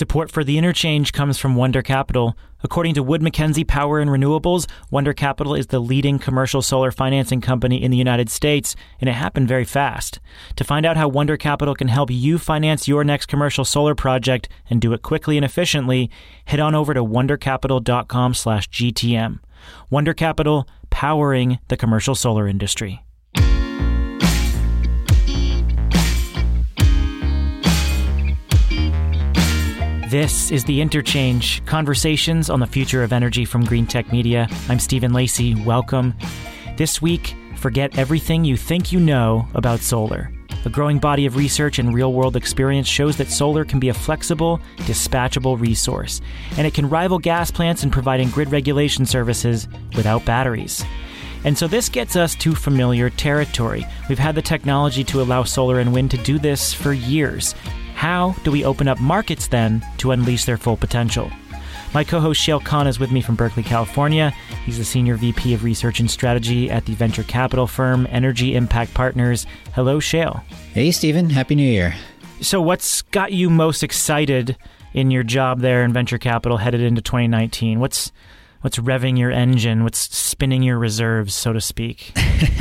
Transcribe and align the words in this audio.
Support 0.00 0.30
for 0.30 0.42
the 0.42 0.56
interchange 0.56 1.12
comes 1.12 1.36
from 1.36 1.56
Wunder 1.56 1.82
Capital. 1.82 2.34
According 2.62 2.94
to 2.94 3.02
Wood 3.02 3.20
Mackenzie 3.20 3.64
Power 3.64 4.00
and 4.00 4.10
Renewables, 4.10 4.66
Wunder 4.90 5.12
Capital 5.12 5.54
is 5.54 5.66
the 5.66 5.78
leading 5.78 6.18
commercial 6.18 6.62
solar 6.62 6.90
financing 6.90 7.42
company 7.42 7.82
in 7.82 7.90
the 7.90 7.98
United 7.98 8.30
States, 8.30 8.74
and 8.98 9.10
it 9.10 9.12
happened 9.12 9.46
very 9.46 9.66
fast. 9.66 10.18
To 10.56 10.64
find 10.64 10.86
out 10.86 10.96
how 10.96 11.06
Wunder 11.06 11.36
Capital 11.36 11.74
can 11.74 11.88
help 11.88 12.10
you 12.10 12.38
finance 12.38 12.88
your 12.88 13.04
next 13.04 13.26
commercial 13.26 13.66
solar 13.66 13.94
project 13.94 14.48
and 14.70 14.80
do 14.80 14.94
it 14.94 15.02
quickly 15.02 15.36
and 15.36 15.44
efficiently, 15.44 16.10
head 16.46 16.60
on 16.60 16.74
over 16.74 16.94
to 16.94 17.04
wundercapital.com/gtm. 17.04 19.38
Wunder 19.90 20.14
Capital, 20.14 20.66
powering 20.88 21.58
the 21.68 21.76
commercial 21.76 22.14
solar 22.14 22.48
industry. 22.48 23.04
This 30.10 30.50
is 30.50 30.64
The 30.64 30.80
Interchange 30.80 31.64
Conversations 31.66 32.50
on 32.50 32.58
the 32.58 32.66
Future 32.66 33.04
of 33.04 33.12
Energy 33.12 33.44
from 33.44 33.64
Greentech 33.64 34.10
Media. 34.10 34.48
I'm 34.68 34.80
Stephen 34.80 35.12
Lacey. 35.12 35.54
Welcome. 35.54 36.14
This 36.76 37.00
week, 37.00 37.36
forget 37.54 37.96
everything 37.96 38.44
you 38.44 38.56
think 38.56 38.90
you 38.90 38.98
know 38.98 39.46
about 39.54 39.78
solar. 39.78 40.32
A 40.64 40.68
growing 40.68 40.98
body 40.98 41.26
of 41.26 41.36
research 41.36 41.78
and 41.78 41.94
real 41.94 42.12
world 42.12 42.34
experience 42.34 42.88
shows 42.88 43.18
that 43.18 43.30
solar 43.30 43.64
can 43.64 43.78
be 43.78 43.88
a 43.88 43.94
flexible, 43.94 44.60
dispatchable 44.78 45.60
resource, 45.60 46.20
and 46.58 46.66
it 46.66 46.74
can 46.74 46.90
rival 46.90 47.20
gas 47.20 47.52
plants 47.52 47.84
in 47.84 47.90
providing 47.92 48.30
grid 48.30 48.50
regulation 48.50 49.06
services 49.06 49.68
without 49.94 50.24
batteries. 50.24 50.84
And 51.44 51.56
so 51.56 51.68
this 51.68 51.88
gets 51.88 52.16
us 52.16 52.34
to 52.34 52.56
familiar 52.56 53.10
territory. 53.10 53.86
We've 54.08 54.18
had 54.18 54.34
the 54.34 54.42
technology 54.42 55.04
to 55.04 55.22
allow 55.22 55.44
solar 55.44 55.78
and 55.78 55.92
wind 55.92 56.10
to 56.10 56.16
do 56.16 56.40
this 56.40 56.74
for 56.74 56.92
years. 56.92 57.54
How 58.00 58.34
do 58.44 58.50
we 58.50 58.64
open 58.64 58.88
up 58.88 58.98
markets 58.98 59.48
then 59.48 59.84
to 59.98 60.12
unleash 60.12 60.46
their 60.46 60.56
full 60.56 60.78
potential? 60.78 61.30
My 61.92 62.02
co 62.02 62.18
host 62.18 62.40
Shayle 62.40 62.64
Kann 62.64 62.86
is 62.86 62.98
with 62.98 63.12
me 63.12 63.20
from 63.20 63.34
Berkeley, 63.34 63.62
California. 63.62 64.30
He's 64.64 64.78
the 64.78 64.86
Senior 64.86 65.16
VP 65.16 65.52
of 65.52 65.64
Research 65.64 66.00
and 66.00 66.10
Strategy 66.10 66.70
at 66.70 66.86
the 66.86 66.94
venture 66.94 67.24
capital 67.24 67.66
firm 67.66 68.06
Energy 68.08 68.56
Impact 68.56 68.94
Partners. 68.94 69.44
Hello, 69.74 70.00
Shayle. 70.00 70.42
Hey, 70.72 70.92
Stephen. 70.92 71.28
Happy 71.28 71.54
New 71.54 71.70
Year. 71.70 71.94
So, 72.40 72.62
what's 72.62 73.02
got 73.02 73.32
you 73.32 73.50
most 73.50 73.82
excited 73.82 74.56
in 74.94 75.10
your 75.10 75.22
job 75.22 75.60
there 75.60 75.84
in 75.84 75.92
venture 75.92 76.16
capital 76.16 76.56
headed 76.56 76.80
into 76.80 77.02
2019? 77.02 77.80
What's 77.80 78.12
what's 78.62 78.78
revving 78.78 79.18
your 79.18 79.30
engine? 79.30 79.84
What's 79.84 79.98
spinning 80.16 80.62
your 80.62 80.78
reserves, 80.78 81.34
so 81.34 81.52
to 81.52 81.60
speak? 81.60 82.14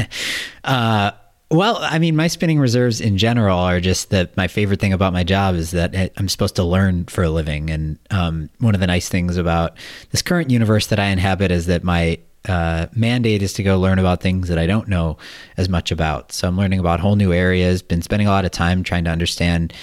uh, 0.66 1.12
well, 1.52 1.78
I 1.82 1.98
mean, 1.98 2.16
my 2.16 2.28
spinning 2.28 2.60
reserves 2.60 3.02
in 3.02 3.18
general 3.18 3.58
are 3.58 3.80
just 3.80 4.12
that 4.12 4.38
my 4.38 4.48
favorite 4.48 4.80
thing 4.80 4.94
about 4.94 5.14
my 5.14 5.24
job 5.24 5.56
is 5.56 5.72
that 5.72 6.12
I'm 6.16 6.30
supposed 6.30 6.56
to 6.58 6.64
learn 6.64 7.06
for 7.06 7.24
a 7.24 7.30
living. 7.30 7.72
And 7.72 7.98
um, 8.12 8.50
one 8.60 8.76
of 8.76 8.82
the 8.82 8.88
nice 8.88 9.10
things 9.10 9.36
about 9.36 9.76
this 10.12 10.22
current 10.22 10.52
universe 10.52 10.88
that 10.88 11.00
I 11.00 11.06
inhabit 11.06 11.50
is 11.50 11.66
that 11.66 11.84
my 11.84 12.20
uh, 12.48 12.88
mandate 12.96 13.42
is 13.42 13.54
to 13.54 13.64
go 13.64 13.80
learn 13.80 14.00
about 14.00 14.22
things 14.22 14.48
that 14.48 14.58
I 14.58 14.66
don't 14.66 14.88
know 14.88 15.18
as 15.58 15.68
much 15.68 15.92
about. 15.92 16.32
So 16.32 16.48
I'm 16.48 16.58
learning 16.58 16.80
about 16.80 17.00
whole 17.00 17.16
new 17.16 17.34
areas, 17.34 17.82
been 17.82 18.02
spending 18.02 18.28
a 18.28 18.32
lot 18.32 18.46
of 18.46 18.52
time 18.52 18.84
trying 18.84 19.04
to 19.06 19.10
understand 19.10 19.74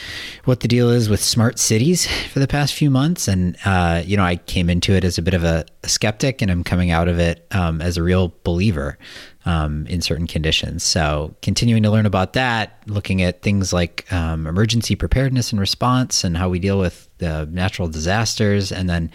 what 0.45 0.61
the 0.61 0.69
deal 0.69 0.89
is 0.89 1.09
with 1.09 1.23
smart 1.23 1.59
cities 1.59 2.07
for 2.33 2.39
the 2.39 2.49
past 2.49 2.75
few 2.75 2.91
months. 2.91 3.29
And, 3.29 3.57
uh, 3.65 4.03
you 4.05 4.17
know, 4.17 4.25
I 4.25 4.37
came 4.37 4.71
into 4.71 4.93
it 4.93 5.05
as 5.05 5.19
a 5.19 5.23
bit 5.23 5.35
of 5.35 5.45
a, 5.45 5.67
a 5.83 5.89
skeptic 5.89 6.43
and 6.43 6.51
I'm 6.51 6.65
coming 6.65 6.91
out 6.91 7.09
of 7.09 7.19
it 7.19 7.47
um, 7.51 7.83
as 7.83 7.97
a 7.97 8.03
real 8.03 8.33
believer 8.45 8.99
um, 9.47 9.87
in 9.87 10.03
certain 10.03 10.27
conditions. 10.27 10.83
So, 10.83 11.35
continuing 11.41 11.83
to 11.85 11.91
learn 11.91 12.05
about 12.05 12.35
that, 12.35 12.83
looking 12.87 13.23
at 13.23 13.43
things 13.43 13.73
like 13.73 14.13
um, 14.13 14.47
emergency 14.47 14.97
preparedness 14.97 15.53
and 15.53 15.61
response 15.61 16.25
and 16.25 16.37
how 16.37 16.49
we 16.49 16.59
deal 16.59 16.79
with 16.79 17.09
the 17.19 17.47
natural 17.47 17.89
disasters, 17.89 18.73
and 18.73 18.91
then 18.91 19.11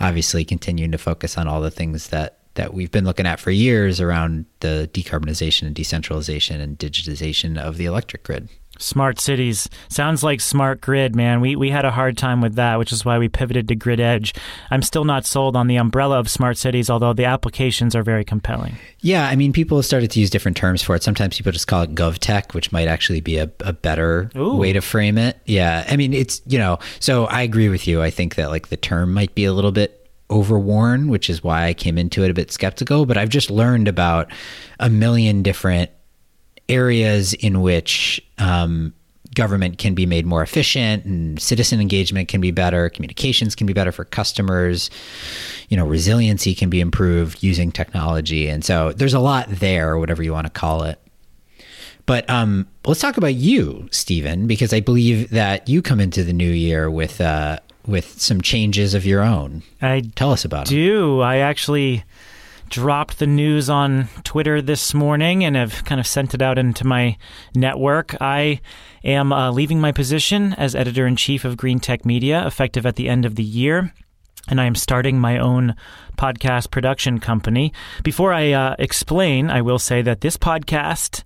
obviously 0.00 0.44
continuing 0.44 0.92
to 0.92 0.98
focus 0.98 1.38
on 1.38 1.48
all 1.48 1.60
the 1.60 1.70
things 1.70 2.08
that 2.08 2.40
that 2.54 2.74
we've 2.74 2.90
been 2.90 3.04
looking 3.04 3.26
at 3.26 3.38
for 3.38 3.50
years 3.50 4.00
around 4.00 4.46
the 4.60 4.90
decarbonization 4.92 5.66
and 5.66 5.74
decentralization 5.74 6.60
and 6.60 6.78
digitization 6.78 7.58
of 7.58 7.76
the 7.76 7.84
electric 7.84 8.24
grid. 8.24 8.48
Smart 8.78 9.20
cities 9.20 9.68
sounds 9.88 10.22
like 10.22 10.40
smart 10.40 10.80
grid, 10.80 11.14
man. 11.14 11.40
We 11.40 11.56
we 11.56 11.70
had 11.70 11.84
a 11.84 11.90
hard 11.90 12.16
time 12.16 12.40
with 12.40 12.54
that, 12.54 12.78
which 12.78 12.92
is 12.92 13.04
why 13.04 13.18
we 13.18 13.28
pivoted 13.28 13.68
to 13.68 13.74
Grid 13.74 14.00
Edge. 14.00 14.34
I'm 14.70 14.82
still 14.82 15.04
not 15.04 15.26
sold 15.26 15.56
on 15.56 15.66
the 15.66 15.76
umbrella 15.76 16.18
of 16.18 16.28
smart 16.28 16.56
cities, 16.56 16.90
although 16.90 17.12
the 17.12 17.24
applications 17.24 17.94
are 17.94 18.02
very 18.02 18.24
compelling. 18.24 18.76
Yeah, 19.00 19.26
I 19.28 19.36
mean, 19.36 19.52
people 19.52 19.78
have 19.78 19.86
started 19.86 20.10
to 20.12 20.20
use 20.20 20.30
different 20.30 20.56
terms 20.56 20.82
for 20.82 20.94
it. 20.94 21.02
Sometimes 21.02 21.36
people 21.36 21.52
just 21.52 21.66
call 21.66 21.82
it 21.82 21.94
GovTech, 21.94 22.54
which 22.54 22.72
might 22.72 22.88
actually 22.88 23.20
be 23.20 23.38
a, 23.38 23.50
a 23.60 23.72
better 23.72 24.30
Ooh. 24.36 24.56
way 24.56 24.72
to 24.72 24.80
frame 24.80 25.18
it. 25.18 25.38
Yeah, 25.46 25.84
I 25.88 25.96
mean, 25.96 26.12
it's 26.12 26.42
you 26.46 26.58
know, 26.58 26.78
so 27.00 27.26
I 27.26 27.42
agree 27.42 27.68
with 27.68 27.86
you. 27.86 28.02
I 28.02 28.10
think 28.10 28.34
that 28.36 28.50
like 28.50 28.68
the 28.68 28.76
term 28.76 29.12
might 29.12 29.34
be 29.34 29.44
a 29.44 29.52
little 29.52 29.72
bit 29.72 30.02
overworn, 30.30 31.08
which 31.08 31.30
is 31.30 31.42
why 31.42 31.66
I 31.66 31.74
came 31.74 31.98
into 31.98 32.24
it 32.24 32.30
a 32.30 32.34
bit 32.34 32.50
skeptical. 32.50 33.06
But 33.06 33.16
I've 33.16 33.28
just 33.28 33.50
learned 33.50 33.88
about 33.88 34.30
a 34.80 34.90
million 34.90 35.42
different 35.42 35.90
areas 36.68 37.34
in 37.34 37.62
which 37.62 38.20
um, 38.38 38.92
government 39.34 39.78
can 39.78 39.94
be 39.94 40.06
made 40.06 40.26
more 40.26 40.42
efficient 40.42 41.04
and 41.04 41.40
citizen 41.40 41.80
engagement 41.80 42.28
can 42.28 42.40
be 42.40 42.50
better 42.50 42.88
communications 42.88 43.54
can 43.54 43.66
be 43.66 43.72
better 43.72 43.92
for 43.92 44.04
customers 44.04 44.90
you 45.68 45.76
know 45.76 45.86
resiliency 45.86 46.54
can 46.54 46.70
be 46.70 46.80
improved 46.80 47.42
using 47.42 47.72
technology. 47.72 48.48
And 48.48 48.64
so 48.64 48.92
there's 48.92 49.14
a 49.14 49.20
lot 49.20 49.48
there 49.48 49.98
whatever 49.98 50.22
you 50.22 50.32
want 50.32 50.46
to 50.46 50.52
call 50.52 50.84
it. 50.84 51.00
But 52.04 52.28
um, 52.30 52.68
let's 52.84 53.00
talk 53.00 53.16
about 53.16 53.34
you 53.34 53.88
stephen 53.90 54.46
because 54.46 54.72
i 54.72 54.80
believe 54.80 55.30
that 55.30 55.68
you 55.68 55.82
come 55.82 56.00
into 56.00 56.22
the 56.22 56.32
new 56.32 56.50
year 56.50 56.90
with 56.90 57.20
uh, 57.20 57.58
with 57.86 58.20
some 58.20 58.40
changes 58.40 58.94
of 58.94 59.04
your 59.06 59.22
own. 59.22 59.62
I 59.82 60.02
tell 60.14 60.32
us 60.32 60.44
about 60.44 60.66
it 60.66 60.74
do. 60.74 61.18
Them. 61.18 61.20
i 61.22 61.38
actually 61.38 62.04
dropped 62.68 63.18
the 63.18 63.26
news 63.26 63.70
on 63.70 64.08
Twitter 64.24 64.60
this 64.60 64.94
morning 64.94 65.44
and 65.44 65.56
have 65.56 65.84
kind 65.84 66.00
of 66.00 66.06
sent 66.06 66.34
it 66.34 66.42
out 66.42 66.58
into 66.58 66.86
my 66.86 67.16
network. 67.54 68.14
I 68.20 68.60
am 69.04 69.32
uh, 69.32 69.50
leaving 69.50 69.80
my 69.80 69.92
position 69.92 70.52
as 70.54 70.74
editor 70.74 71.06
in 71.06 71.16
chief 71.16 71.44
of 71.44 71.56
Greentech 71.56 72.04
Media 72.04 72.46
effective 72.46 72.86
at 72.86 72.96
the 72.96 73.08
end 73.08 73.24
of 73.24 73.36
the 73.36 73.44
year. 73.44 73.92
And 74.48 74.60
I 74.60 74.64
am 74.64 74.74
starting 74.74 75.18
my 75.18 75.38
own 75.38 75.74
podcast 76.16 76.70
production 76.70 77.18
company. 77.18 77.72
Before 78.04 78.32
I 78.32 78.52
uh, 78.52 78.76
explain, 78.78 79.50
I 79.50 79.62
will 79.62 79.78
say 79.78 80.02
that 80.02 80.20
this 80.20 80.36
podcast 80.36 81.24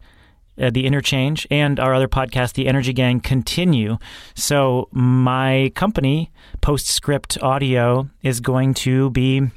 uh, 0.61 0.69
the 0.69 0.87
Interchange, 0.87 1.47
and 1.51 1.81
our 1.81 1.95
other 1.95 2.09
podcast, 2.09 2.53
The 2.53 2.69
Energy 2.69 2.93
Gang, 2.93 3.21
continue. 3.21 3.97
So, 4.35 4.89
my 4.93 5.73
company, 5.75 6.31
Postscript 6.61 7.39
Audio, 7.43 8.11
is 8.23 8.41
going 8.41 8.75
to 8.75 9.09
be 9.11 9.51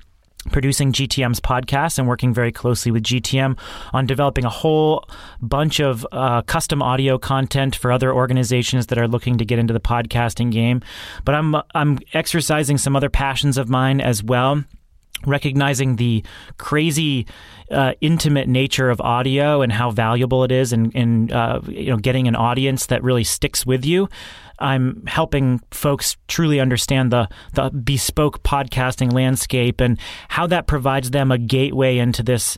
producing 0.51 0.91
GTM's 0.91 1.39
podcast 1.39 1.97
and 1.97 2.07
working 2.07 2.33
very 2.33 2.51
closely 2.51 2.91
with 2.91 3.03
GTM 3.03 3.57
on 3.93 4.05
developing 4.05 4.45
a 4.45 4.49
whole 4.49 5.07
bunch 5.41 5.79
of 5.79 6.05
uh, 6.11 6.41
custom 6.43 6.81
audio 6.81 7.17
content 7.17 7.75
for 7.75 7.91
other 7.91 8.13
organizations 8.13 8.87
that 8.87 8.97
are 8.97 9.07
looking 9.07 9.37
to 9.37 9.45
get 9.45 9.59
into 9.59 9.73
the 9.73 9.79
podcasting 9.79 10.51
game. 10.51 10.81
But 11.25 11.35
I'm 11.35 11.55
I'm 11.73 11.99
exercising 12.13 12.77
some 12.77 12.95
other 12.95 13.09
passions 13.09 13.57
of 13.57 13.69
mine 13.69 14.01
as 14.01 14.23
well 14.23 14.63
recognizing 15.25 15.95
the 15.95 16.23
crazy 16.57 17.25
uh, 17.71 17.93
intimate 18.01 18.47
nature 18.47 18.89
of 18.89 18.99
audio 19.01 19.61
and 19.61 19.71
how 19.71 19.89
valuable 19.91 20.43
it 20.43 20.51
is 20.51 20.73
in, 20.73 20.91
in 20.91 21.31
uh, 21.31 21.61
you 21.67 21.89
know 21.89 21.97
getting 21.97 22.27
an 22.27 22.35
audience 22.35 22.87
that 22.87 23.01
really 23.03 23.23
sticks 23.23 23.65
with 23.65 23.85
you 23.85 24.09
I'm 24.63 25.05
helping 25.05 25.59
folks 25.71 26.15
truly 26.27 26.59
understand 26.59 27.11
the 27.11 27.27
the 27.53 27.69
bespoke 27.69 28.41
podcasting 28.43 29.11
landscape 29.11 29.81
and 29.81 29.99
how 30.29 30.47
that 30.47 30.67
provides 30.67 31.11
them 31.11 31.31
a 31.31 31.37
gateway 31.37 31.97
into 31.97 32.23
this 32.23 32.57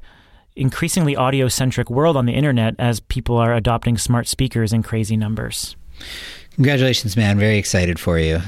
increasingly 0.55 1.15
audio 1.15 1.47
centric 1.47 1.89
world 1.89 2.15
on 2.15 2.25
the 2.25 2.33
internet 2.33 2.75
as 2.79 2.99
people 2.99 3.37
are 3.37 3.53
adopting 3.53 3.97
smart 3.97 4.27
speakers 4.27 4.71
in 4.71 4.83
crazy 4.83 5.17
numbers. 5.17 5.75
Congratulations, 6.53 7.17
man! 7.17 7.39
Very 7.39 7.57
excited 7.57 7.99
for 7.99 8.19
you. 8.19 8.39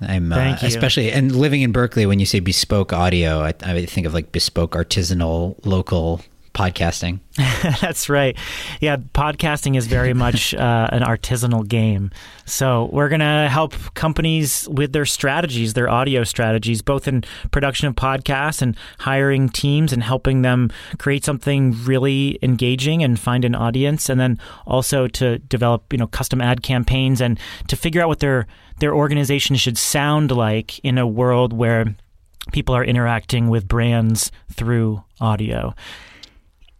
I'm 0.00 0.32
uh, 0.32 0.56
especially 0.62 1.12
and 1.12 1.34
living 1.34 1.62
in 1.62 1.72
Berkeley. 1.72 2.06
When 2.06 2.20
you 2.20 2.26
say 2.26 2.40
bespoke 2.40 2.92
audio, 2.92 3.40
I, 3.40 3.54
I 3.62 3.84
think 3.84 4.06
of 4.06 4.14
like 4.14 4.32
bespoke 4.32 4.72
artisanal 4.72 5.58
local 5.66 6.22
podcasting. 6.54 7.20
That's 7.80 8.08
right. 8.08 8.36
Yeah, 8.80 8.96
podcasting 8.96 9.76
is 9.76 9.86
very 9.86 10.14
much 10.24 10.54
uh, 10.54 10.88
an 10.92 11.02
artisanal 11.02 11.66
game. 11.66 12.10
So 12.44 12.88
we're 12.92 13.08
going 13.08 13.20
to 13.20 13.48
help 13.48 13.74
companies 13.94 14.68
with 14.68 14.92
their 14.92 15.06
strategies, 15.06 15.74
their 15.74 15.88
audio 15.88 16.24
strategies, 16.24 16.82
both 16.82 17.06
in 17.06 17.24
production 17.50 17.88
of 17.88 17.94
podcasts 17.94 18.62
and 18.62 18.76
hiring 18.98 19.48
teams 19.48 19.92
and 19.92 20.02
helping 20.02 20.42
them 20.42 20.70
create 20.98 21.24
something 21.24 21.72
really 21.84 22.38
engaging 22.42 23.02
and 23.02 23.18
find 23.18 23.44
an 23.44 23.54
audience, 23.54 24.08
and 24.08 24.20
then 24.20 24.38
also 24.66 25.06
to 25.08 25.38
develop 25.38 25.92
you 25.92 25.98
know 25.98 26.06
custom 26.06 26.40
ad 26.40 26.62
campaigns 26.62 27.20
and 27.20 27.38
to 27.68 27.76
figure 27.76 28.02
out 28.02 28.08
what 28.08 28.20
their 28.20 28.46
their 28.80 28.94
organization 28.94 29.56
should 29.56 29.78
sound 29.78 30.30
like 30.30 30.78
in 30.80 30.98
a 30.98 31.06
world 31.06 31.52
where 31.52 31.94
people 32.52 32.74
are 32.74 32.84
interacting 32.84 33.48
with 33.48 33.68
brands 33.68 34.32
through 34.50 35.04
audio 35.20 35.74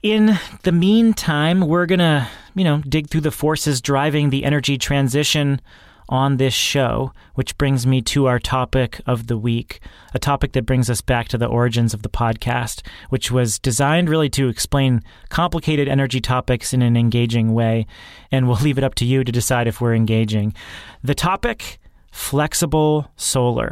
in 0.02 0.38
the 0.62 0.72
meantime, 0.72 1.60
we're 1.60 1.86
going 1.86 1.98
to, 1.98 2.28
you 2.54 2.64
know, 2.64 2.78
dig 2.88 3.08
through 3.08 3.20
the 3.20 3.30
forces 3.30 3.80
driving 3.80 4.30
the 4.30 4.44
energy 4.44 4.78
transition 4.78 5.60
on 6.08 6.38
this 6.38 6.52
show, 6.52 7.12
which 7.34 7.56
brings 7.56 7.86
me 7.86 8.02
to 8.02 8.26
our 8.26 8.40
topic 8.40 9.00
of 9.06 9.28
the 9.28 9.38
week, 9.38 9.80
a 10.12 10.18
topic 10.18 10.52
that 10.52 10.66
brings 10.66 10.90
us 10.90 11.00
back 11.00 11.28
to 11.28 11.38
the 11.38 11.46
origins 11.46 11.94
of 11.94 12.02
the 12.02 12.08
podcast, 12.08 12.84
which 13.10 13.30
was 13.30 13.60
designed 13.60 14.08
really 14.08 14.28
to 14.28 14.48
explain 14.48 15.02
complicated 15.28 15.86
energy 15.86 16.20
topics 16.20 16.72
in 16.72 16.82
an 16.82 16.96
engaging 16.96 17.54
way. 17.54 17.86
And 18.32 18.48
we'll 18.48 18.56
leave 18.56 18.78
it 18.78 18.84
up 18.84 18.96
to 18.96 19.04
you 19.04 19.22
to 19.22 19.30
decide 19.30 19.68
if 19.68 19.80
we're 19.80 19.94
engaging. 19.94 20.52
The 21.04 21.14
topic 21.14 21.78
flexible 22.10 23.08
solar. 23.16 23.70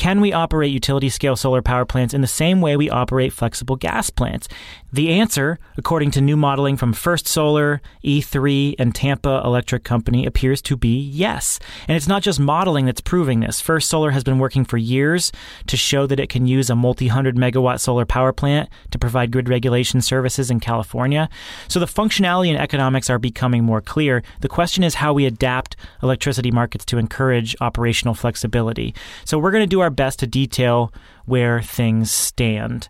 Can 0.00 0.22
we 0.22 0.32
operate 0.32 0.72
utility 0.72 1.10
scale 1.10 1.36
solar 1.36 1.60
power 1.60 1.84
plants 1.84 2.14
in 2.14 2.22
the 2.22 2.26
same 2.26 2.62
way 2.62 2.74
we 2.74 2.88
operate 2.88 3.34
flexible 3.34 3.76
gas 3.76 4.08
plants? 4.08 4.48
The 4.90 5.10
answer, 5.10 5.58
according 5.76 6.10
to 6.12 6.22
new 6.22 6.38
modeling 6.38 6.78
from 6.78 6.94
First 6.94 7.28
Solar, 7.28 7.82
E3, 8.02 8.76
and 8.78 8.94
Tampa 8.94 9.42
Electric 9.44 9.84
Company, 9.84 10.24
appears 10.24 10.62
to 10.62 10.76
be 10.78 10.98
yes. 10.98 11.58
And 11.86 11.98
it's 11.98 12.08
not 12.08 12.22
just 12.22 12.40
modeling 12.40 12.86
that's 12.86 13.02
proving 13.02 13.40
this. 13.40 13.60
First 13.60 13.90
Solar 13.90 14.12
has 14.12 14.24
been 14.24 14.38
working 14.38 14.64
for 14.64 14.78
years 14.78 15.32
to 15.66 15.76
show 15.76 16.06
that 16.06 16.18
it 16.18 16.30
can 16.30 16.46
use 16.46 16.70
a 16.70 16.74
multi 16.74 17.08
hundred 17.08 17.36
megawatt 17.36 17.78
solar 17.78 18.06
power 18.06 18.32
plant 18.32 18.70
to 18.92 18.98
provide 18.98 19.30
grid 19.30 19.50
regulation 19.50 20.00
services 20.00 20.50
in 20.50 20.60
California. 20.60 21.28
So 21.68 21.78
the 21.78 21.84
functionality 21.84 22.48
and 22.48 22.58
economics 22.58 23.10
are 23.10 23.18
becoming 23.18 23.64
more 23.64 23.82
clear. 23.82 24.22
The 24.40 24.48
question 24.48 24.82
is 24.82 24.94
how 24.94 25.12
we 25.12 25.26
adapt 25.26 25.76
electricity 26.02 26.50
markets 26.50 26.86
to 26.86 26.96
encourage 26.96 27.54
operational 27.60 28.14
flexibility. 28.14 28.94
So 29.26 29.38
we're 29.38 29.50
going 29.50 29.62
to 29.62 29.66
do 29.66 29.80
our 29.80 29.89
best 29.90 30.20
to 30.20 30.26
detail 30.26 30.92
where 31.26 31.60
things 31.60 32.10
stand. 32.10 32.88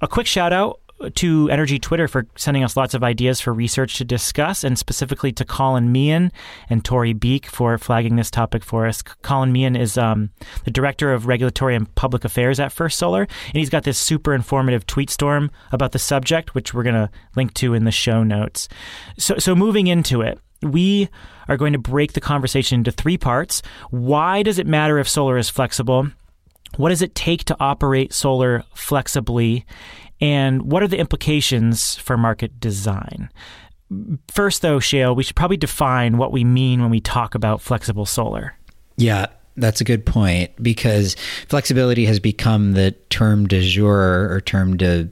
A 0.00 0.08
quick 0.08 0.26
shout 0.26 0.52
out 0.52 0.80
to 1.14 1.50
Energy 1.50 1.78
Twitter 1.78 2.06
for 2.06 2.26
sending 2.36 2.62
us 2.62 2.76
lots 2.76 2.94
of 2.94 3.02
ideas 3.02 3.40
for 3.40 3.52
research 3.52 3.98
to 3.98 4.04
discuss, 4.04 4.64
and 4.64 4.78
specifically 4.78 5.32
to 5.32 5.44
Colin 5.44 5.90
Meehan 5.90 6.32
and 6.70 6.84
Tori 6.84 7.12
Beek 7.12 7.46
for 7.46 7.76
flagging 7.78 8.16
this 8.16 8.30
topic 8.30 8.62
for 8.62 8.86
us. 8.86 9.02
Colin 9.02 9.52
Meehan 9.52 9.76
is 9.76 9.98
um, 9.98 10.30
the 10.64 10.70
Director 10.70 11.12
of 11.12 11.26
Regulatory 11.26 11.74
and 11.74 11.92
Public 11.94 12.24
Affairs 12.24 12.60
at 12.60 12.72
First 12.72 12.98
Solar, 12.98 13.22
and 13.22 13.54
he's 13.54 13.70
got 13.70 13.84
this 13.84 13.98
super 13.98 14.34
informative 14.34 14.86
tweet 14.86 15.10
storm 15.10 15.50
about 15.72 15.92
the 15.92 15.98
subject, 15.98 16.54
which 16.54 16.72
we're 16.72 16.84
going 16.84 16.94
to 16.94 17.10
link 17.36 17.54
to 17.54 17.74
in 17.74 17.84
the 17.84 17.90
show 17.90 18.22
notes. 18.22 18.68
So, 19.18 19.38
so 19.38 19.54
moving 19.54 19.88
into 19.88 20.20
it, 20.20 20.38
we 20.62 21.08
are 21.48 21.56
going 21.56 21.72
to 21.72 21.78
break 21.78 22.12
the 22.12 22.20
conversation 22.20 22.80
into 22.80 22.92
three 22.92 23.18
parts. 23.18 23.62
Why 23.90 24.42
does 24.42 24.58
it 24.60 24.66
matter 24.66 24.98
if 24.98 25.08
solar 25.08 25.36
is 25.36 25.50
flexible? 25.50 26.08
What 26.76 26.88
does 26.88 27.02
it 27.02 27.14
take 27.14 27.44
to 27.44 27.56
operate 27.60 28.12
solar 28.12 28.64
flexibly? 28.74 29.64
And 30.20 30.62
what 30.70 30.82
are 30.82 30.88
the 30.88 30.98
implications 30.98 31.96
for 31.96 32.16
market 32.16 32.60
design? 32.60 33.30
First, 34.28 34.62
though, 34.62 34.78
Shayle, 34.78 35.14
we 35.14 35.22
should 35.22 35.36
probably 35.36 35.56
define 35.56 36.16
what 36.16 36.32
we 36.32 36.44
mean 36.44 36.80
when 36.80 36.90
we 36.90 37.00
talk 37.00 37.34
about 37.34 37.60
flexible 37.60 38.06
solar. 38.06 38.56
Yeah, 38.96 39.26
that's 39.56 39.80
a 39.80 39.84
good 39.84 40.06
point 40.06 40.50
because 40.62 41.14
flexibility 41.48 42.06
has 42.06 42.18
become 42.18 42.72
the 42.72 42.92
term 43.10 43.46
de 43.46 43.60
jour 43.60 44.30
or 44.30 44.40
term 44.40 44.76
de 44.76 45.10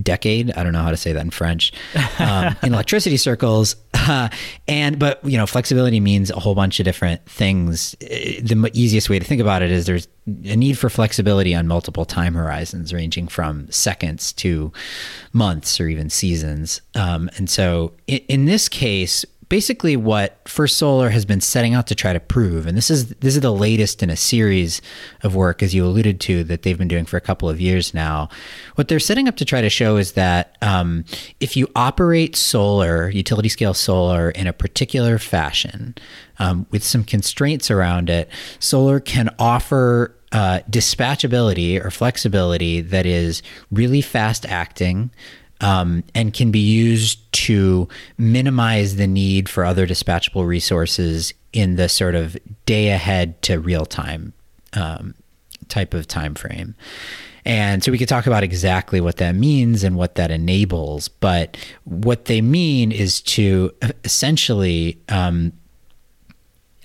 decade. 0.00 0.52
I 0.52 0.62
don't 0.62 0.72
know 0.72 0.82
how 0.82 0.90
to 0.90 0.96
say 0.96 1.12
that 1.12 1.20
in 1.20 1.30
French 1.30 1.72
um, 2.18 2.56
in 2.62 2.72
electricity 2.72 3.16
circles. 3.16 3.76
Uh, 3.94 4.28
and 4.68 4.98
but 4.98 5.24
you 5.24 5.36
know, 5.36 5.46
flexibility 5.46 6.00
means 6.00 6.30
a 6.30 6.40
whole 6.40 6.54
bunch 6.54 6.80
of 6.80 6.84
different 6.84 7.24
things. 7.26 7.94
Uh, 8.02 8.06
the 8.42 8.70
easiest 8.74 9.10
way 9.10 9.18
to 9.18 9.24
think 9.24 9.40
about 9.40 9.62
it 9.62 9.70
is 9.70 9.86
there's 9.86 10.08
a 10.26 10.56
need 10.56 10.78
for 10.78 10.88
flexibility 10.88 11.54
on 11.54 11.66
multiple 11.66 12.04
time 12.04 12.34
horizons, 12.34 12.92
ranging 12.92 13.28
from 13.28 13.70
seconds 13.70 14.32
to 14.34 14.72
months 15.32 15.80
or 15.80 15.88
even 15.88 16.08
seasons. 16.10 16.80
Um, 16.94 17.28
and 17.36 17.50
so, 17.50 17.92
in, 18.06 18.18
in 18.28 18.44
this 18.46 18.68
case, 18.68 19.24
basically 19.52 19.98
what 19.98 20.38
First 20.48 20.78
Solar 20.78 21.10
has 21.10 21.26
been 21.26 21.42
setting 21.42 21.74
out 21.74 21.86
to 21.88 21.94
try 21.94 22.14
to 22.14 22.20
prove, 22.20 22.66
and 22.66 22.74
this 22.74 22.88
is 22.88 23.08
this 23.16 23.34
is 23.34 23.42
the 23.42 23.52
latest 23.52 24.02
in 24.02 24.08
a 24.08 24.16
series 24.16 24.80
of 25.22 25.34
work, 25.34 25.62
as 25.62 25.74
you 25.74 25.84
alluded 25.84 26.20
to, 26.20 26.42
that 26.44 26.62
they've 26.62 26.78
been 26.78 26.88
doing 26.88 27.04
for 27.04 27.18
a 27.18 27.20
couple 27.20 27.50
of 27.50 27.60
years 27.60 27.92
now. 27.92 28.30
What 28.76 28.88
they're 28.88 28.98
setting 28.98 29.28
up 29.28 29.36
to 29.36 29.44
try 29.44 29.60
to 29.60 29.68
show 29.68 29.98
is 29.98 30.12
that 30.12 30.56
um, 30.62 31.04
if 31.38 31.54
you 31.54 31.68
operate 31.76 32.34
solar, 32.34 33.10
utility 33.10 33.50
scale 33.50 33.74
solar, 33.74 34.30
in 34.30 34.46
a 34.46 34.54
particular 34.54 35.18
fashion, 35.18 35.96
um, 36.38 36.64
with 36.70 36.82
some 36.82 37.04
constraints 37.04 37.70
around 37.70 38.08
it, 38.08 38.30
solar 38.58 39.00
can 39.00 39.28
offer 39.38 40.16
uh, 40.32 40.60
dispatchability 40.70 41.78
or 41.84 41.90
flexibility 41.90 42.80
that 42.80 43.04
is 43.04 43.42
really 43.70 44.00
fast 44.00 44.46
acting 44.46 45.10
um, 45.62 46.02
and 46.14 46.34
can 46.34 46.50
be 46.50 46.58
used 46.58 47.32
to 47.32 47.88
minimize 48.18 48.96
the 48.96 49.06
need 49.06 49.48
for 49.48 49.64
other 49.64 49.86
dispatchable 49.86 50.46
resources 50.46 51.32
in 51.52 51.76
the 51.76 51.88
sort 51.88 52.14
of 52.14 52.36
day 52.66 52.90
ahead 52.90 53.40
to 53.42 53.58
real 53.58 53.86
time 53.86 54.32
um, 54.74 55.14
type 55.68 55.94
of 55.94 56.06
time 56.06 56.34
frame. 56.34 56.74
And 57.44 57.82
so 57.82 57.90
we 57.90 57.98
could 57.98 58.08
talk 58.08 58.26
about 58.26 58.44
exactly 58.44 59.00
what 59.00 59.16
that 59.16 59.34
means 59.34 59.82
and 59.82 59.96
what 59.96 60.14
that 60.14 60.30
enables. 60.30 61.08
But 61.08 61.56
what 61.84 62.26
they 62.26 62.40
mean 62.40 62.92
is 62.92 63.20
to 63.22 63.72
essentially 64.04 65.00
um, 65.08 65.52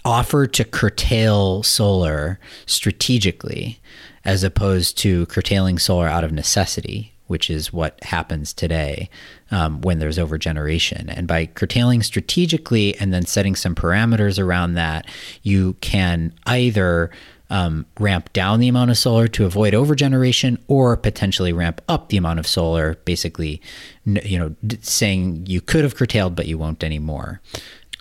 offer 0.04 0.48
to 0.48 0.64
curtail 0.64 1.62
solar 1.64 2.40
strategically 2.66 3.80
as 4.26 4.44
opposed 4.44 4.98
to 5.00 5.26
curtailing 5.28 5.78
solar 5.78 6.08
out 6.08 6.24
of 6.24 6.32
necessity 6.32 7.14
which 7.28 7.50
is 7.50 7.72
what 7.72 8.02
happens 8.04 8.54
today 8.54 9.10
um, 9.52 9.82
when 9.82 10.00
there's 10.00 10.18
overgeneration. 10.18 11.06
And 11.16 11.28
by 11.28 11.46
curtailing 11.46 12.04
strategically 12.04 12.98
and 12.98 13.14
then 13.14 13.26
setting 13.26 13.56
some 13.56 13.76
parameters 13.76 14.42
around 14.42 14.74
that, 14.74 15.08
you 15.44 15.74
can 15.82 16.34
either 16.46 17.12
um, 17.50 17.86
ramp 18.00 18.32
down 18.34 18.60
the 18.60 18.68
amount 18.68 18.92
of 18.92 18.98
solar 18.98 19.28
to 19.30 19.46
avoid 19.46 19.74
overgeneration 19.74 20.58
or 20.68 20.98
potentially 20.98 21.54
ramp 21.54 21.82
up 21.88 22.10
the 22.10 22.18
amount 22.18 22.40
of 22.40 22.48
solar, 22.48 22.96
basically, 23.06 23.62
you 24.06 24.38
know, 24.38 24.56
saying 24.82 25.46
you 25.48 25.62
could 25.62 25.84
have 25.84 25.96
curtailed, 25.96 26.36
but 26.36 26.48
you 26.48 26.58
won't 26.58 26.84
anymore. 26.84 27.42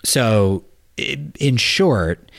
So, 0.03 0.65
in 0.97 1.57
short, 1.57 2.31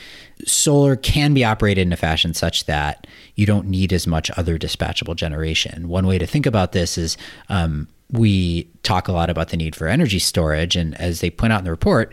solar 0.44 0.96
can 0.96 1.34
be 1.34 1.44
operated 1.44 1.86
in 1.86 1.92
a 1.92 1.96
fashion 1.96 2.34
such 2.34 2.66
that 2.66 3.06
you 3.38 3.46
don't 3.46 3.68
need 3.68 3.92
as 3.92 4.04
much 4.04 4.32
other 4.36 4.58
dispatchable 4.58 5.14
generation. 5.14 5.88
One 5.88 6.08
way 6.08 6.18
to 6.18 6.26
think 6.26 6.44
about 6.44 6.72
this 6.72 6.98
is 6.98 7.16
um, 7.48 7.86
we 8.10 8.64
talk 8.82 9.06
a 9.06 9.12
lot 9.12 9.30
about 9.30 9.50
the 9.50 9.56
need 9.56 9.76
for 9.76 9.86
energy 9.86 10.18
storage, 10.18 10.74
and 10.74 11.00
as 11.00 11.20
they 11.20 11.30
point 11.30 11.52
out 11.52 11.60
in 11.60 11.64
the 11.64 11.70
report, 11.70 12.12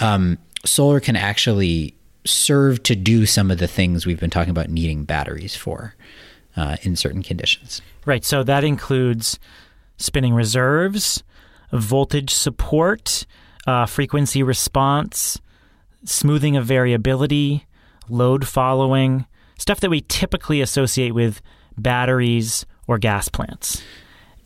um, 0.00 0.36
solar 0.66 1.00
can 1.00 1.16
actually 1.16 1.96
serve 2.26 2.82
to 2.82 2.94
do 2.94 3.24
some 3.24 3.50
of 3.50 3.56
the 3.56 3.66
things 3.66 4.04
we've 4.04 4.20
been 4.20 4.28
talking 4.28 4.50
about 4.50 4.68
needing 4.68 5.04
batteries 5.04 5.56
for 5.56 5.94
uh, 6.58 6.76
in 6.82 6.94
certain 6.94 7.22
conditions. 7.22 7.80
Right. 8.04 8.22
So 8.22 8.42
that 8.42 8.62
includes 8.62 9.38
spinning 9.96 10.34
reserves, 10.34 11.22
voltage 11.72 12.34
support, 12.34 13.24
uh, 13.66 13.86
frequency 13.86 14.42
response, 14.42 15.40
smoothing 16.04 16.54
of 16.54 16.66
variability, 16.66 17.64
load 18.10 18.46
following, 18.46 19.24
stuff 19.58 19.80
that 19.80 19.90
we 19.90 20.02
typically 20.02 20.60
associate 20.60 21.12
with 21.12 21.40
batteries 21.76 22.66
or 22.86 22.98
gas 22.98 23.28
plants. 23.28 23.82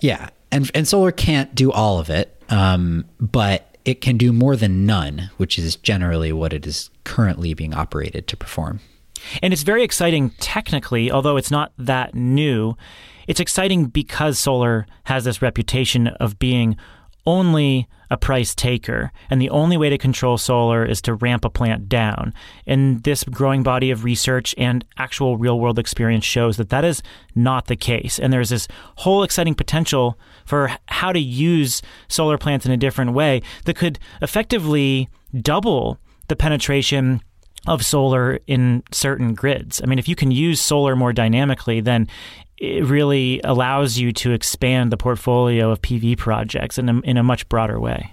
Yeah, 0.01 0.31
and 0.51 0.71
and 0.75 0.89
solar 0.89 1.13
can't 1.13 1.55
do 1.55 1.71
all 1.71 1.99
of 1.99 2.11
it, 2.11 2.43
um, 2.49 3.05
but 3.21 3.77
it 3.85 4.01
can 4.01 4.17
do 4.17 4.33
more 4.33 4.57
than 4.57 4.87
none, 4.87 5.31
which 5.37 5.59
is 5.59 5.77
generally 5.77 6.33
what 6.33 6.53
it 6.53 6.67
is 6.67 6.91
currently 7.05 7.55
being 7.55 7.75
operated 7.75 8.27
to 8.29 8.37
perform. 8.37 8.81
And 9.43 9.53
it's 9.53 9.63
very 9.63 9.83
exciting 9.83 10.31
technically, 10.39 11.11
although 11.11 11.37
it's 11.37 11.51
not 11.51 11.73
that 11.79 12.15
new. 12.15 12.77
It's 13.27 13.41
exciting 13.41 13.87
because 13.87 14.39
solar 14.39 14.87
has 15.05 15.25
this 15.25 15.43
reputation 15.43 16.09
of 16.09 16.39
being 16.39 16.77
only 17.27 17.89
a 18.11 18.17
price 18.17 18.55
taker, 18.55 19.13
and 19.31 19.41
the 19.41 19.51
only 19.51 19.77
way 19.77 19.89
to 19.89 19.97
control 19.97 20.37
solar 20.37 20.85
is 20.85 21.01
to 21.03 21.15
ramp 21.15 21.45
a 21.45 21.51
plant 21.51 21.89
down. 21.89 22.35
And 22.67 23.03
this 23.05 23.23
growing 23.23 23.63
body 23.63 23.91
of 23.91 24.03
research 24.03 24.55
and 24.59 24.85
actual 24.99 25.37
real 25.37 25.61
world 25.61 25.79
experience 25.79 26.25
shows 26.25 26.57
that 26.57 26.71
that 26.71 26.85
is 26.85 27.03
not 27.37 27.67
the 27.67 27.77
case. 27.77 28.19
And 28.19 28.33
there's 28.33 28.51
this 28.51 28.67
whole 28.97 29.23
exciting 29.23 29.55
potential 29.55 30.19
for 30.45 30.73
how 30.87 31.13
to 31.13 31.21
use 31.21 31.83
solar 32.09 32.37
plants 32.37 32.67
in 32.67 32.73
a 32.73 32.77
different 32.77 33.13
way 33.13 33.43
that 33.65 33.77
could 33.77 34.01
effectively 34.21 35.09
double 35.41 35.99
the 36.27 36.37
penetration 36.37 37.21
of 37.67 37.85
solar 37.85 38.41
in 38.47 38.83
certain 38.91 39.35
grids. 39.35 39.81
I 39.83 39.87
mean, 39.87 39.99
if 39.99 40.09
you 40.09 40.17
can 40.17 40.31
use 40.31 40.61
solar 40.61 40.97
more 40.97 41.13
dynamically, 41.13 41.81
then 41.81 42.09
it 42.59 42.85
really 42.85 43.41
allows 43.45 43.99
you 43.99 44.13
to 44.13 44.33
expand 44.33 44.93
the 44.93 44.97
portfolio 44.97 45.71
of 45.71 45.81
PV 45.83 46.19
projects 46.19 46.79
in 46.79 46.89
a, 46.89 47.01
in 47.01 47.17
a 47.17 47.23
much 47.23 47.49
broader 47.49 47.81
way. 47.81 48.13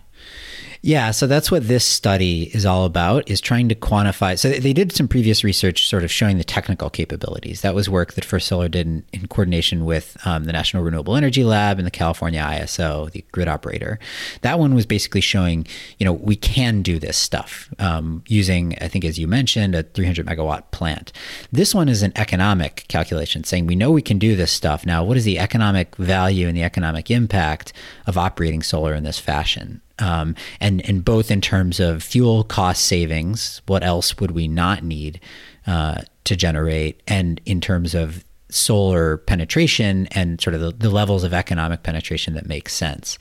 Yeah, 0.81 1.12
so 1.12 1.27
that's 1.27 1.50
what 1.50 1.67
this 1.67 1.84
study 1.84 2.51
is 2.53 2.65
all 2.65 2.86
about 2.86 3.29
is 3.29 3.41
trying 3.41 3.67
to 3.69 3.75
quantify. 3.75 4.38
So 4.38 4.50
they 4.50 4.74
did 4.74 4.91
some 4.91 5.07
previous 5.07 5.43
research 5.43 5.88
sort 5.88 6.03
of 6.03 6.12
showing 6.12 6.38
the 6.38 6.43
technical 6.43 6.89
capabilities. 6.89 7.62
That 7.62 7.75
was 7.75 7.89
work 7.89 8.13
that 8.13 8.25
First 8.25 8.48
Solar 8.48 8.67
did 8.67 8.88
in, 8.88 9.03
in 9.12 9.27
coordination 9.27 9.86
with 9.86 10.17
um, 10.25 10.43
the 10.43 10.53
National 10.53 10.84
Renewable 10.84 11.15
Energy 11.15 11.43
Lab 11.43 11.79
and 11.79 11.88
the 11.88 11.91
California 11.91 12.41
ISO, 12.41 13.10
the 13.12 13.25
grid 13.31 13.48
operator. 13.48 14.00
That 14.41 14.60
one 14.60 14.75
was 14.75 14.86
basically 14.86 15.22
showing, 15.22 15.65
you 15.98 16.05
know, 16.05 16.13
we 16.13 16.36
can 16.36 16.81
do 16.81 17.00
this 17.00 17.17
stuff 17.17 17.74
um, 17.79 18.24
using, 18.27 18.77
I 18.79 18.88
think, 18.88 19.03
as 19.03 19.17
you 19.17 19.27
mentioned, 19.27 19.74
a 19.74 19.84
300 19.84 20.25
megawatt 20.25 20.72
plant. 20.72 21.12
This 21.51 21.74
one 21.74 21.89
is 21.89 22.03
an 22.03 22.13
economic 22.15 22.86
calculation 22.88 23.43
saying 23.43 23.65
we 23.65 23.75
know 23.75 23.91
we 23.91 24.01
can 24.01 24.19
do 24.19 24.36
this 24.36 24.51
stuff. 24.51 24.86
Now, 24.86 25.03
what 25.03 25.17
is 25.17 25.25
the 25.25 25.39
economic 25.39 25.96
value 25.96 26.48
and 26.48 26.55
the 26.55 26.63
economic 26.63 27.10
impact 27.10 27.74
of 28.05 28.17
operating 28.17 28.62
solar 28.62 28.93
in 28.93 29.03
this 29.03 29.19
fashion? 29.19 29.81
Um, 29.99 30.35
and 30.59 30.87
and 30.87 31.03
both 31.03 31.31
in 31.31 31.41
terms 31.41 31.79
of 31.79 32.03
fuel 32.03 32.43
cost 32.43 32.85
savings, 32.85 33.61
what 33.65 33.83
else 33.83 34.17
would 34.19 34.31
we 34.31 34.47
not 34.47 34.83
need 34.83 35.19
uh, 35.65 36.01
to 36.25 36.35
generate, 36.35 37.01
and 37.07 37.41
in 37.45 37.61
terms 37.61 37.95
of 37.95 38.23
solar 38.49 39.17
penetration 39.17 40.07
and 40.11 40.39
sort 40.39 40.53
of 40.53 40.61
the, 40.61 40.71
the, 40.71 40.89
levels 40.89 41.23
of 41.23 41.33
economic 41.33 41.83
penetration 41.83 42.33
that 42.33 42.45
make 42.45 42.69
sense. 42.69 43.17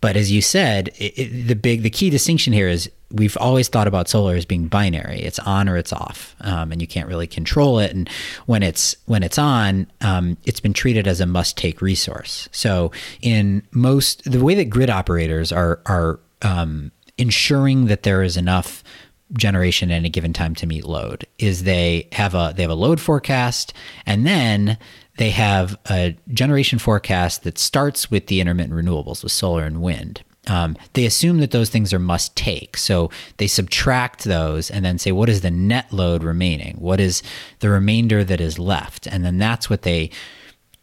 But 0.00 0.16
as 0.16 0.32
you 0.32 0.42
said, 0.42 0.88
it, 0.98 1.18
it, 1.18 1.48
the 1.48 1.54
big 1.54 1.82
the 1.82 1.90
key 1.90 2.10
distinction 2.10 2.52
here 2.52 2.68
is 2.68 2.90
we've 3.10 3.36
always 3.36 3.68
thought 3.68 3.86
about 3.86 4.08
solar 4.08 4.34
as 4.34 4.44
being 4.44 4.66
binary. 4.66 5.20
It's 5.20 5.38
on 5.38 5.68
or 5.68 5.76
it's 5.76 5.92
off, 5.92 6.34
um, 6.40 6.72
and 6.72 6.80
you 6.80 6.88
can't 6.88 7.08
really 7.08 7.28
control 7.28 7.78
it. 7.78 7.92
And 7.92 8.08
when 8.46 8.62
it's 8.62 8.96
when 9.06 9.22
it's 9.22 9.38
on, 9.38 9.86
um, 10.00 10.36
it's 10.44 10.60
been 10.60 10.72
treated 10.72 11.06
as 11.06 11.20
a 11.20 11.26
must-take 11.26 11.80
resource. 11.80 12.48
So 12.50 12.90
in 13.22 13.62
most 13.70 14.30
the 14.30 14.42
way 14.42 14.54
that 14.56 14.66
grid 14.66 14.90
operators 14.90 15.52
are 15.52 15.80
are 15.86 16.18
um, 16.42 16.90
ensuring 17.16 17.86
that 17.86 18.02
there 18.02 18.22
is 18.22 18.36
enough 18.36 18.82
generation 19.36 19.90
at 19.90 19.96
any 19.96 20.08
given 20.08 20.32
time 20.32 20.54
to 20.54 20.66
meet 20.66 20.84
load 20.84 21.26
is 21.38 21.64
they 21.64 22.08
have 22.12 22.34
a 22.34 22.52
they 22.54 22.62
have 22.62 22.70
a 22.70 22.74
load 22.74 23.00
forecast 23.00 23.72
and 24.06 24.26
then 24.26 24.78
they 25.18 25.30
have 25.30 25.78
a 25.90 26.16
generation 26.32 26.78
forecast 26.78 27.44
that 27.44 27.58
starts 27.58 28.10
with 28.10 28.26
the 28.26 28.40
intermittent 28.40 28.74
renewables 28.74 29.22
with 29.22 29.32
solar 29.32 29.64
and 29.64 29.80
wind. 29.80 30.22
Um, 30.46 30.76
they 30.92 31.06
assume 31.06 31.38
that 31.38 31.52
those 31.52 31.70
things 31.70 31.92
are 31.92 31.98
must 31.98 32.36
take. 32.36 32.76
So 32.76 33.10
they 33.38 33.46
subtract 33.46 34.24
those 34.24 34.70
and 34.70 34.84
then 34.84 34.98
say 34.98 35.12
what 35.12 35.28
is 35.28 35.40
the 35.40 35.50
net 35.50 35.92
load 35.92 36.22
remaining? 36.22 36.76
What 36.76 37.00
is 37.00 37.22
the 37.60 37.70
remainder 37.70 38.24
that 38.24 38.40
is 38.40 38.58
left? 38.58 39.06
And 39.06 39.24
then 39.24 39.38
that's 39.38 39.70
what 39.70 39.82
they 39.82 40.10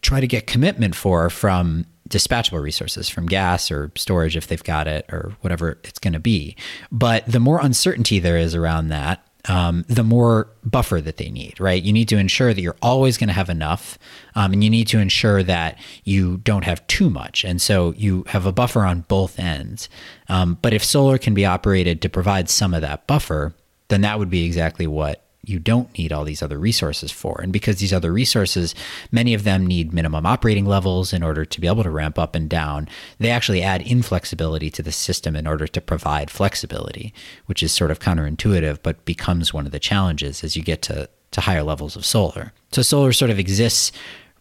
try 0.01 0.20
to 0.20 0.27
get 0.27 0.48
commitment 0.48 0.96
for 0.96 1.29
from 1.29 1.86
dispatchable 2.10 2.62
resources 2.62 3.08
from 3.10 3.25
gas 3.25 3.72
or 3.72 3.91
storage 3.96 4.36
if 4.36 4.48
they've 4.48 4.63
got 4.63 4.88
it 4.88 5.05
or 5.12 5.34
whatever 5.41 5.79
it's 5.84 6.00
going 6.00 6.13
to 6.13 6.20
be. 6.20 6.55
But 6.91 7.25
the 7.25 7.39
more 7.39 7.62
uncertainty 7.62 8.20
there 8.20 8.38
is 8.38 8.53
around 8.53 8.89
that, 8.89 9.25
um, 9.46 9.86
the 9.88 10.03
more 10.03 10.50
buffer 10.63 11.01
that 11.01 11.17
they 11.17 11.29
need, 11.29 11.60
right? 11.60 11.81
You 11.81 11.93
need 11.93 12.10
to 12.10 12.17
ensure 12.17 12.53
that 12.53 12.62
you're 12.62 12.75
always 12.81 13.17
going 13.17 13.29
to 13.29 13.34
have 13.34 13.50
enough, 13.50 13.98
um, 14.36 14.53
and 14.53 14.63
you 14.63 14.70
need 14.70 14.88
to 14.89 15.00
ensure 15.00 15.41
that 15.43 15.79
you 16.03 16.38
don't 16.38 16.65
have 16.65 16.86
too 16.88 17.10
much. 17.10 17.43
And 17.43 17.60
so 17.62 17.93
you 17.93 18.24
have 18.27 18.46
a 18.46 18.51
buffer 18.51 18.81
on 18.81 19.01
both 19.01 19.39
ends. 19.39 19.89
Um, 20.29 20.60
but 20.62 20.74
if 20.74 20.84
solar 20.84 21.17
can 21.17 21.34
be 21.34 21.46
operated 21.46 22.01
to 22.01 22.10
provide 22.10 22.50
some 22.50 22.74
of 22.74 22.81
that 22.81 23.08
buffer, 23.08 23.55
then 23.88 24.01
that 24.01 24.20
would 24.20 24.29
be 24.29 24.46
exactly 24.46 24.86
what 24.86 25.25
you 25.43 25.57
don't 25.57 25.98
need 25.98 26.13
all 26.13 26.24
these 26.24 26.43
other 26.43 26.60
resources 26.60 27.12
for. 27.12 27.39
And 27.41 27.51
because 27.51 27.77
these 27.77 27.93
other 27.93 28.12
resources, 28.12 28.75
many 29.12 29.33
of 29.33 29.43
them 29.43 29.65
need 29.65 29.93
minimum 29.93 30.25
operating 30.25 30.65
levels 30.65 31.13
in 31.13 31.24
order 31.24 31.45
to 31.45 31.62
be 31.62 31.67
able 31.67 31.83
to 31.83 31.89
ramp 31.89 32.19
up 32.19 32.36
and 32.36 32.48
down, 32.48 32.88
they 33.17 33.31
actually 33.31 33.63
add 33.63 33.81
inflexibility 33.81 34.69
to 34.69 34.83
the 34.83 34.91
system 34.91 35.36
in 35.36 35.48
order 35.48 35.67
to 35.67 35.81
provide 35.81 36.29
flexibility, 36.29 37.13
which 37.48 37.63
is 37.63 37.71
sort 37.71 37.89
of 37.89 38.00
counterintuitive, 38.00 38.79
but 38.83 39.03
becomes 39.03 39.53
one 39.53 39.65
of 39.65 39.71
the 39.71 39.79
challenges 39.79 40.43
as 40.43 40.55
you 40.55 40.62
get 40.62 40.83
to, 40.83 41.10
to 41.31 41.41
higher 41.41 41.63
levels 41.63 41.95
of 41.95 42.05
solar. 42.05 42.53
So 42.71 42.83
solar 42.83 43.12
sort 43.12 43.31
of 43.31 43.39
exists 43.39 43.91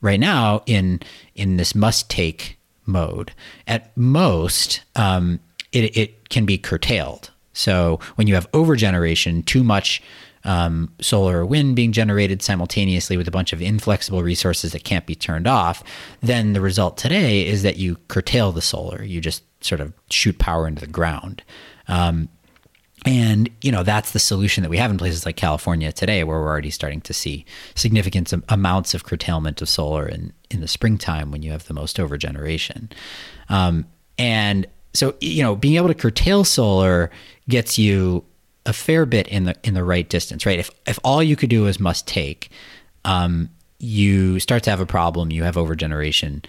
right 0.03 0.21
now 0.21 0.63
in 0.67 1.01
in 1.35 1.57
this 1.57 1.75
must 1.75 2.11
take 2.11 2.59
mode. 2.87 3.33
At 3.67 3.97
most, 3.97 4.83
um, 4.97 5.41
it, 5.73 5.97
it 5.97 6.29
can 6.29 6.45
be 6.45 6.59
curtailed. 6.59 7.31
So 7.53 8.01
when 8.17 8.27
you 8.27 8.35
have 8.35 8.49
over 8.53 8.77
generation, 8.77 9.43
too 9.43 9.63
much 9.63 10.03
um, 10.45 10.93
solar 11.01 11.41
or 11.41 11.47
wind 11.47 11.77
being 11.77 11.93
generated 11.93 12.43
simultaneously 12.43 13.17
with 13.17 13.29
a 13.29 13.31
bunch 13.31 13.53
of 13.53 13.61
inflexible 13.61 14.23
resources 14.23 14.73
that 14.73 14.85
can't 14.85 15.07
be 15.07 15.15
turned 15.15 15.47
off, 15.47 15.83
then 16.21 16.53
the 16.53 16.61
result 16.61 16.97
today 16.97 17.47
is 17.47 17.63
that 17.63 17.77
you 17.77 17.97
curtail 18.09 18.53
the 18.53 18.63
solar. 18.63 19.03
You 19.03 19.21
just 19.21 19.43
sort 19.63 19.81
of 19.81 19.93
shoot 20.11 20.39
power 20.39 20.67
into 20.67 20.81
the 20.81 20.91
ground. 20.91 21.43
Um, 21.89 22.29
and 23.07 23.49
you 23.63 23.73
know 23.73 23.83
that's 23.83 24.11
the 24.11 24.19
solution 24.19 24.63
that 24.63 24.69
we 24.69 24.77
have 24.77 24.91
in 24.91 24.99
places 24.99 25.25
like 25.25 25.37
California 25.37 25.91
today, 25.91 26.23
where 26.23 26.39
we're 26.39 26.49
already 26.49 26.71
starting 26.71 27.01
to 27.03 27.15
see 27.15 27.47
significant 27.75 28.33
amounts 28.51 28.93
of 28.93 29.05
curtailment 29.05 29.63
of 29.63 29.69
solar 29.69 30.07
in 30.07 30.33
in 30.51 30.61
the 30.61 30.69
springtime 30.69 31.31
when 31.31 31.43
you 31.43 31.51
have 31.51 31.67
the 31.67 31.73
most 31.75 31.97
overgeneration. 31.97 32.93
Um, 33.49 33.87
and 34.19 34.67
so 34.93 35.15
you 35.21 35.43
know 35.43 35.57
being 35.57 35.77
able 35.77 35.89
to 35.89 35.95
curtail 35.95 36.45
solar 36.45 37.11
gets 37.49 37.79
you 37.79 38.25
a 38.67 38.73
fair 38.73 39.07
bit 39.07 39.27
in 39.29 39.45
the 39.45 39.57
in 39.65 39.75
the 39.75 39.85
right 39.85 40.09
distance, 40.09 40.45
right? 40.45 40.59
If 40.59 40.71
if 40.87 40.99
all 41.05 41.23
you 41.23 41.37
could 41.37 41.51
do 41.51 41.67
is 41.67 41.81
must 41.81 42.07
take, 42.07 42.51
um, 43.05 43.51
you 43.79 44.39
start 44.39 44.63
to 44.65 44.71
have 44.71 44.81
a 44.81 44.87
problem. 44.87 45.31
You 45.31 45.45
have 45.45 45.57
overgeneration 45.57 46.45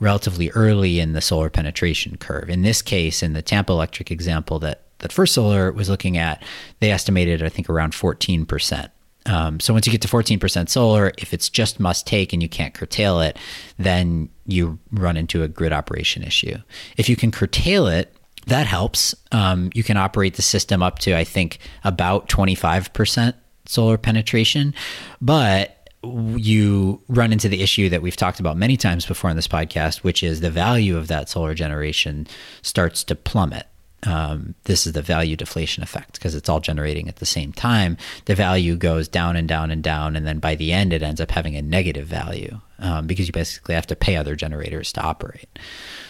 relatively 0.00 0.50
early 0.50 1.00
in 1.00 1.12
the 1.12 1.20
solar 1.20 1.48
penetration 1.48 2.16
curve. 2.16 2.50
In 2.50 2.62
this 2.62 2.82
case, 2.82 3.22
in 3.22 3.32
the 3.32 3.42
Tampa 3.42 3.72
Electric 3.72 4.10
example 4.10 4.58
that 4.60 4.82
that 4.98 5.12
First 5.12 5.34
Solar 5.34 5.72
was 5.72 5.88
looking 5.88 6.16
at, 6.16 6.42
they 6.80 6.90
estimated 6.90 7.42
I 7.42 7.48
think 7.48 7.70
around 7.70 7.94
fourteen 7.94 8.44
percent. 8.46 8.90
Um, 9.26 9.58
so 9.58 9.72
once 9.72 9.86
you 9.86 9.90
get 9.90 10.02
to 10.02 10.08
14% 10.08 10.68
solar, 10.68 11.12
if 11.16 11.32
it's 11.32 11.48
just 11.48 11.80
must 11.80 12.06
take 12.06 12.34
and 12.34 12.42
you 12.42 12.48
can't 12.48 12.74
curtail 12.74 13.20
it, 13.20 13.38
then 13.78 14.28
you 14.44 14.78
run 14.92 15.16
into 15.16 15.42
a 15.42 15.48
grid 15.48 15.72
operation 15.72 16.22
issue. 16.22 16.58
If 16.98 17.08
you 17.08 17.16
can 17.16 17.30
curtail 17.30 17.86
it 17.86 18.14
that 18.46 18.66
helps. 18.66 19.14
Um, 19.32 19.70
you 19.74 19.82
can 19.82 19.96
operate 19.96 20.34
the 20.34 20.42
system 20.42 20.82
up 20.82 20.98
to, 21.00 21.16
I 21.16 21.24
think, 21.24 21.58
about 21.82 22.28
25% 22.28 23.34
solar 23.66 23.98
penetration. 23.98 24.74
But 25.20 25.88
you 26.02 27.00
run 27.08 27.32
into 27.32 27.48
the 27.48 27.62
issue 27.62 27.88
that 27.88 28.02
we've 28.02 28.16
talked 28.16 28.40
about 28.40 28.56
many 28.56 28.76
times 28.76 29.06
before 29.06 29.30
in 29.30 29.36
this 29.36 29.48
podcast, 29.48 29.98
which 29.98 30.22
is 30.22 30.40
the 30.40 30.50
value 30.50 30.96
of 30.96 31.08
that 31.08 31.28
solar 31.28 31.54
generation 31.54 32.26
starts 32.62 33.04
to 33.04 33.14
plummet. 33.14 33.66
Um, 34.06 34.54
this 34.64 34.86
is 34.86 34.92
the 34.92 35.00
value 35.00 35.34
deflation 35.34 35.82
effect 35.82 36.14
because 36.14 36.34
it's 36.34 36.50
all 36.50 36.60
generating 36.60 37.08
at 37.08 37.16
the 37.16 37.26
same 37.26 37.54
time. 37.54 37.96
The 38.26 38.34
value 38.34 38.76
goes 38.76 39.08
down 39.08 39.34
and 39.34 39.48
down 39.48 39.70
and 39.70 39.82
down, 39.82 40.14
and 40.14 40.26
then 40.26 40.40
by 40.40 40.56
the 40.56 40.72
end, 40.72 40.92
it 40.92 41.02
ends 41.02 41.22
up 41.22 41.30
having 41.30 41.56
a 41.56 41.62
negative 41.62 42.06
value 42.06 42.60
um, 42.80 43.06
because 43.06 43.26
you 43.26 43.32
basically 43.32 43.74
have 43.74 43.86
to 43.86 43.96
pay 43.96 44.16
other 44.16 44.36
generators 44.36 44.92
to 44.92 45.00
operate. 45.00 45.48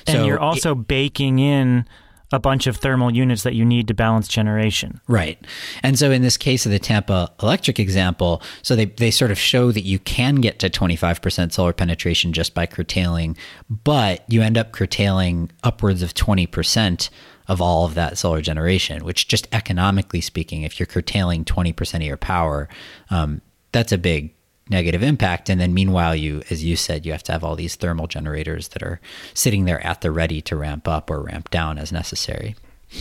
And 0.09 0.17
so 0.17 0.26
you're 0.26 0.41
also 0.41 0.73
it, 0.73 0.88
baking 0.88 1.38
in 1.38 1.87
a 2.33 2.40
bunch 2.40 2.66
of 2.66 2.76
thermal 2.76 3.14
units 3.14 3.43
that 3.43 3.54
you 3.54 3.64
need 3.64 3.87
to 3.88 3.95
balance 3.95 4.28
generation. 4.28 5.00
Right. 5.07 5.38
And 5.83 5.99
so 5.99 6.11
in 6.11 6.23
this 6.23 6.37
case 6.37 6.66
of 6.66 6.73
the 6.73 6.78
Tampa 6.78 7.33
electric 7.43 7.78
example, 7.78 8.43
so 8.62 8.75
they, 8.75 8.87
they 8.87 9.11
sort 9.11 9.31
of 9.31 9.38
show 9.38 9.71
that 9.73 9.83
you 9.83 9.99
can 9.99 10.37
get 10.37 10.59
to 10.61 10.71
25% 10.71 11.52
solar 11.52 11.73
penetration 11.73 12.33
just 12.33 12.54
by 12.54 12.66
curtailing, 12.66 13.37
but 13.69 14.25
you 14.28 14.43
end 14.43 14.59
up 14.59 14.73
curtailing 14.73 15.50
upwards 15.62 16.02
of 16.02 16.14
20% 16.14 17.11
of 17.47 17.61
all 17.61 17.85
of 17.85 17.95
that 17.95 18.16
solar 18.16 18.40
generation, 18.40 19.04
which 19.04 19.28
just 19.28 19.47
economically 19.52 20.21
speaking, 20.21 20.62
if 20.62 20.81
you're 20.81 20.87
curtailing 20.87 21.45
20% 21.45 21.95
of 21.97 22.02
your 22.02 22.16
power, 22.16 22.69
um, 23.11 23.43
that's 23.73 23.93
a 23.93 23.99
big 23.99 24.35
negative 24.68 25.02
impact. 25.02 25.50
And 25.50 25.61
then 25.61 25.75
meanwhile, 25.75 26.14
you, 26.14 26.42
as 26.50 26.64
you 26.64 26.76
said, 26.76 27.04
you 27.04 27.12
have 27.12 27.23
to 27.25 27.33
have 27.33 27.44
all 27.44 27.56
these 27.56 27.76
thermal 27.76 28.06
generators 28.06 28.68
that 28.68 28.83
are 28.83 29.00
sitting 29.35 29.64
there 29.64 29.85
at 29.87 30.00
the 30.00 30.11
ready 30.11 30.40
to 30.42 30.56
ramp 30.56 30.88
up 30.88 31.11
or 31.11 31.23
ramp 31.23 31.50
down 31.50 31.78
as 31.78 31.92
necessary. 31.92 32.56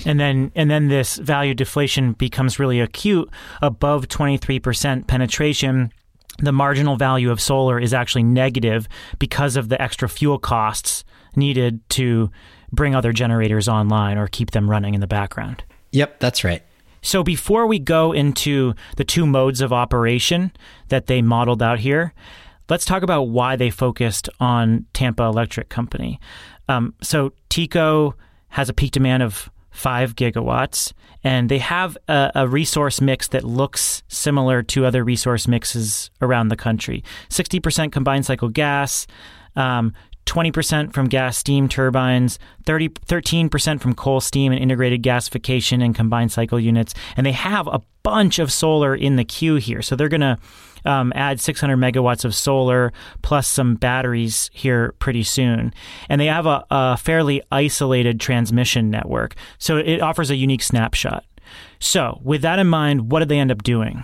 And 0.06 0.20
then 0.20 0.52
and 0.56 0.72
then 0.72 0.88
this 0.88 1.18
value 1.18 1.54
deflation 1.54 2.14
becomes 2.14 2.58
really 2.58 2.80
acute 2.80 3.30
above 3.62 4.08
23% 4.08 5.08
penetration. 5.08 5.92
The 6.40 6.52
marginal 6.52 6.98
value 6.98 7.30
of 7.30 7.40
solar 7.40 7.80
is 7.80 7.94
actually 7.94 8.24
negative 8.24 8.88
because 9.20 9.56
of 9.56 9.70
the 9.70 9.80
extra 9.80 10.10
fuel 10.10 10.40
costs 10.40 11.04
needed 11.36 11.88
to 11.92 12.32
bring 12.72 12.96
other 12.96 13.14
generators 13.14 13.68
online 13.68 14.18
or 14.18 14.28
keep 14.28 14.52
them 14.52 14.70
running 14.70 14.96
in 14.96 15.02
the 15.02 15.08
background. 15.08 15.64
Yep, 15.92 16.20
that's 16.20 16.44
right. 16.44 16.64
So 17.04 17.22
before 17.22 17.68
we 17.68 17.78
go 17.78 18.14
into 18.14 18.74
the 18.98 19.04
two 19.04 19.28
modes 19.28 19.62
of 19.62 19.72
operation 19.72 20.52
that 20.88 21.06
they 21.06 21.22
modeled 21.22 21.62
out 21.62 21.80
here, 21.80 22.14
let's 22.70 22.86
talk 22.86 23.04
about 23.04 23.24
why 23.24 23.56
they 23.56 23.70
focused 23.70 24.30
on 24.40 24.86
Tampa 24.94 25.24
Electric 25.24 25.70
Company. 25.70 26.20
Um, 26.68 26.96
so 27.02 27.34
TECO 27.50 28.16
has 28.50 28.70
a 28.70 28.74
peak 28.74 28.92
demand 28.92 29.22
of 29.22 29.50
five 29.70 30.16
gigawatts, 30.16 30.94
and 31.24 31.50
they 31.50 31.58
have 31.58 31.98
a, 32.08 32.32
a, 32.36 32.48
resource 32.48 33.02
mix 33.02 33.28
that 33.30 33.44
looks 33.44 34.04
similar 34.08 34.62
to 34.62 34.86
other 34.86 35.04
resource 35.04 35.48
mixes 35.48 36.12
around 36.22 36.50
the 36.50 36.56
country 36.56 37.04
60% 37.30 37.92
combined 37.92 38.26
cycle 38.26 38.50
gas, 38.50 39.08
um, 39.56 39.94
20% 40.26 40.94
from 40.94 41.08
gas 41.08 41.38
steam 41.38 41.68
turbines, 41.68 42.40
30, 42.66 42.90
13% 42.90 43.82
from 43.82 43.94
coal 43.94 44.22
steam 44.22 44.52
and 44.52 44.62
integrated 44.62 45.04
gasification 45.04 45.84
and 45.84 45.96
combined 45.96 46.32
cycle 46.32 46.60
units. 46.60 46.94
And 47.18 47.26
they 47.26 47.32
have 47.32 47.68
a 47.68 47.82
bunch 48.04 48.40
of 48.40 48.52
solar 48.52 48.96
in 48.96 49.16
the 49.16 49.24
queue 49.24 49.56
here. 49.56 49.82
So 49.82 49.96
they're 49.96 50.10
going 50.10 50.22
to 50.22 50.38
um, 50.86 51.14
add 51.16 51.40
600 51.40 51.78
megawatts 51.78 52.26
of 52.26 52.36
solar 52.36 52.92
plus 53.22 53.48
some 53.48 53.76
batteries 53.76 54.50
here 54.54 54.94
pretty 55.00 55.24
soon. 55.24 55.74
And 56.10 56.20
they 56.20 56.28
have 56.28 56.46
a, 56.46 56.66
a 56.70 56.98
fairly 56.98 57.42
isolated 57.52 58.20
transmission 58.20 58.90
network. 58.90 59.36
So 59.58 59.78
it 59.78 60.02
offers 60.02 60.30
a 60.30 60.36
unique 60.36 60.64
snapshot. 60.64 61.26
So, 61.80 62.20
with 62.24 62.42
that 62.42 62.58
in 62.58 62.68
mind, 62.68 63.12
what 63.12 63.20
did 63.20 63.30
they 63.30 63.38
end 63.38 63.52
up 63.52 63.62
doing? 63.62 64.04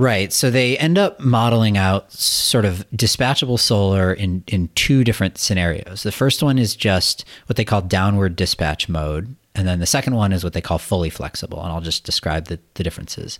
Right. 0.00 0.32
So 0.32 0.50
they 0.50 0.78
end 0.78 0.96
up 0.96 1.20
modeling 1.20 1.76
out 1.76 2.10
sort 2.10 2.64
of 2.64 2.88
dispatchable 2.90 3.58
solar 3.58 4.14
in, 4.14 4.42
in 4.46 4.70
two 4.74 5.04
different 5.04 5.36
scenarios. 5.36 6.04
The 6.04 6.10
first 6.10 6.42
one 6.42 6.58
is 6.58 6.74
just 6.74 7.26
what 7.44 7.56
they 7.56 7.66
call 7.66 7.82
downward 7.82 8.34
dispatch 8.34 8.88
mode. 8.88 9.36
And 9.54 9.68
then 9.68 9.78
the 9.78 9.84
second 9.84 10.14
one 10.14 10.32
is 10.32 10.42
what 10.42 10.54
they 10.54 10.62
call 10.62 10.78
fully 10.78 11.10
flexible. 11.10 11.62
And 11.62 11.70
I'll 11.70 11.82
just 11.82 12.04
describe 12.04 12.46
the, 12.46 12.58
the 12.76 12.82
differences. 12.82 13.38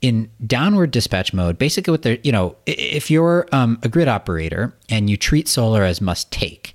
In 0.00 0.30
downward 0.46 0.90
dispatch 0.90 1.34
mode, 1.34 1.58
basically 1.58 1.90
what 1.90 2.00
they're, 2.00 2.16
you 2.22 2.32
know, 2.32 2.56
if 2.64 3.10
you're 3.10 3.46
um, 3.52 3.78
a 3.82 3.88
grid 3.90 4.08
operator 4.08 4.74
and 4.88 5.10
you 5.10 5.18
treat 5.18 5.48
solar 5.48 5.82
as 5.82 6.00
must 6.00 6.32
take, 6.32 6.72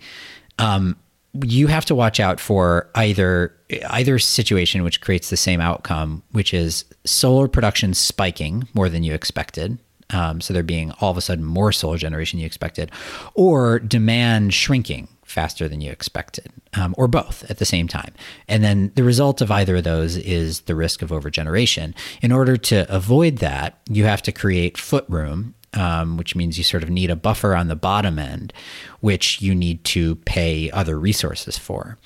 um, 0.60 0.96
you 1.44 1.68
have 1.68 1.86
to 1.86 1.96
watch 1.96 2.20
out 2.20 2.40
for 2.40 2.90
either 2.96 3.56
either 3.90 4.20
situation 4.20 4.84
which 4.84 5.02
creates 5.02 5.30
the 5.30 5.38
same 5.38 5.60
outcome, 5.60 6.24
which 6.32 6.54
is 6.54 6.86
solar 7.04 7.48
production 7.48 7.94
spiking 7.94 8.68
more 8.74 8.90
than 8.90 9.04
you 9.04 9.14
expected. 9.14 9.80
Um, 10.12 10.40
so 10.40 10.54
there 10.54 10.62
being 10.62 10.92
all 11.02 11.10
of 11.10 11.18
a 11.18 11.22
sudden 11.22 11.44
more 11.44 11.72
solar 11.72 11.98
generation 11.98 12.38
than 12.38 12.42
you 12.42 12.46
expected, 12.46 12.92
or 13.34 13.80
demand 13.80 14.54
shrinking 14.54 15.08
faster 15.24 15.68
than 15.68 15.82
you 15.82 15.92
expected, 15.92 16.52
um, 16.76 16.94
or 16.98 17.08
both 17.08 17.50
at 17.50 17.58
the 17.58 17.66
same 17.66 17.88
time. 17.88 18.14
And 18.48 18.64
then 18.64 18.92
the 18.96 19.04
result 19.04 19.42
of 19.42 19.50
either 19.50 19.78
of 19.78 19.84
those 19.84 20.16
is 20.18 20.62
the 20.62 20.76
risk 20.76 21.02
of 21.02 21.10
overgeneration. 21.10 21.96
In 22.22 22.32
order 22.32 22.56
to 22.58 22.86
avoid 22.96 23.38
that, 23.38 23.80
you 23.90 24.06
have 24.06 24.22
to 24.22 24.32
create 24.32 24.78
foot 24.78 25.06
room 25.10 25.56
um, 25.76 26.18
which 26.18 26.36
means 26.36 26.58
you 26.58 26.64
sort 26.64 26.84
of 26.84 26.90
need 26.90 27.10
a 27.10 27.16
buffer 27.16 27.56
on 27.56 27.68
the 27.68 27.76
bottom 27.76 28.18
end, 28.20 28.54
which 29.02 29.42
you 29.42 29.54
need 29.54 29.84
to 29.86 30.16
pay 30.18 30.72
other 30.72 31.00
resources 31.00 31.58
for. 31.58 31.98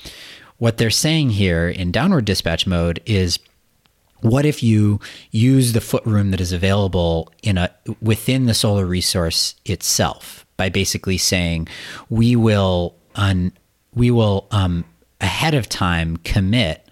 What 0.58 0.78
they're 0.78 0.90
saying 0.90 1.32
here 1.32 1.70
in 1.70 1.92
downward 1.92 2.26
dispatch 2.26 2.68
mode 2.68 3.02
is 3.06 3.40
what 4.22 4.46
if 4.46 4.62
you 4.62 5.00
use 5.32 5.74
the 5.74 5.82
foot 5.82 6.06
room 6.06 6.32
that 6.32 6.42
is 6.42 6.52
available 6.52 7.32
in 7.42 7.58
a 7.58 7.74
within 8.02 8.46
the 8.46 8.54
solar 8.54 8.86
resource 8.86 9.56
itself 9.66 10.46
by 10.58 10.68
basically 10.68 11.18
saying 11.18 11.68
we 12.10 12.36
will 12.36 12.96
un, 13.16 13.54
we 13.94 14.12
will 14.12 14.48
um, 14.52 14.84
ahead 15.22 15.54
of 15.54 15.70
time 15.70 16.18
commit 16.18 16.90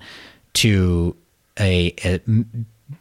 to 0.53 1.15
a, 1.59 1.93
a 2.03 2.19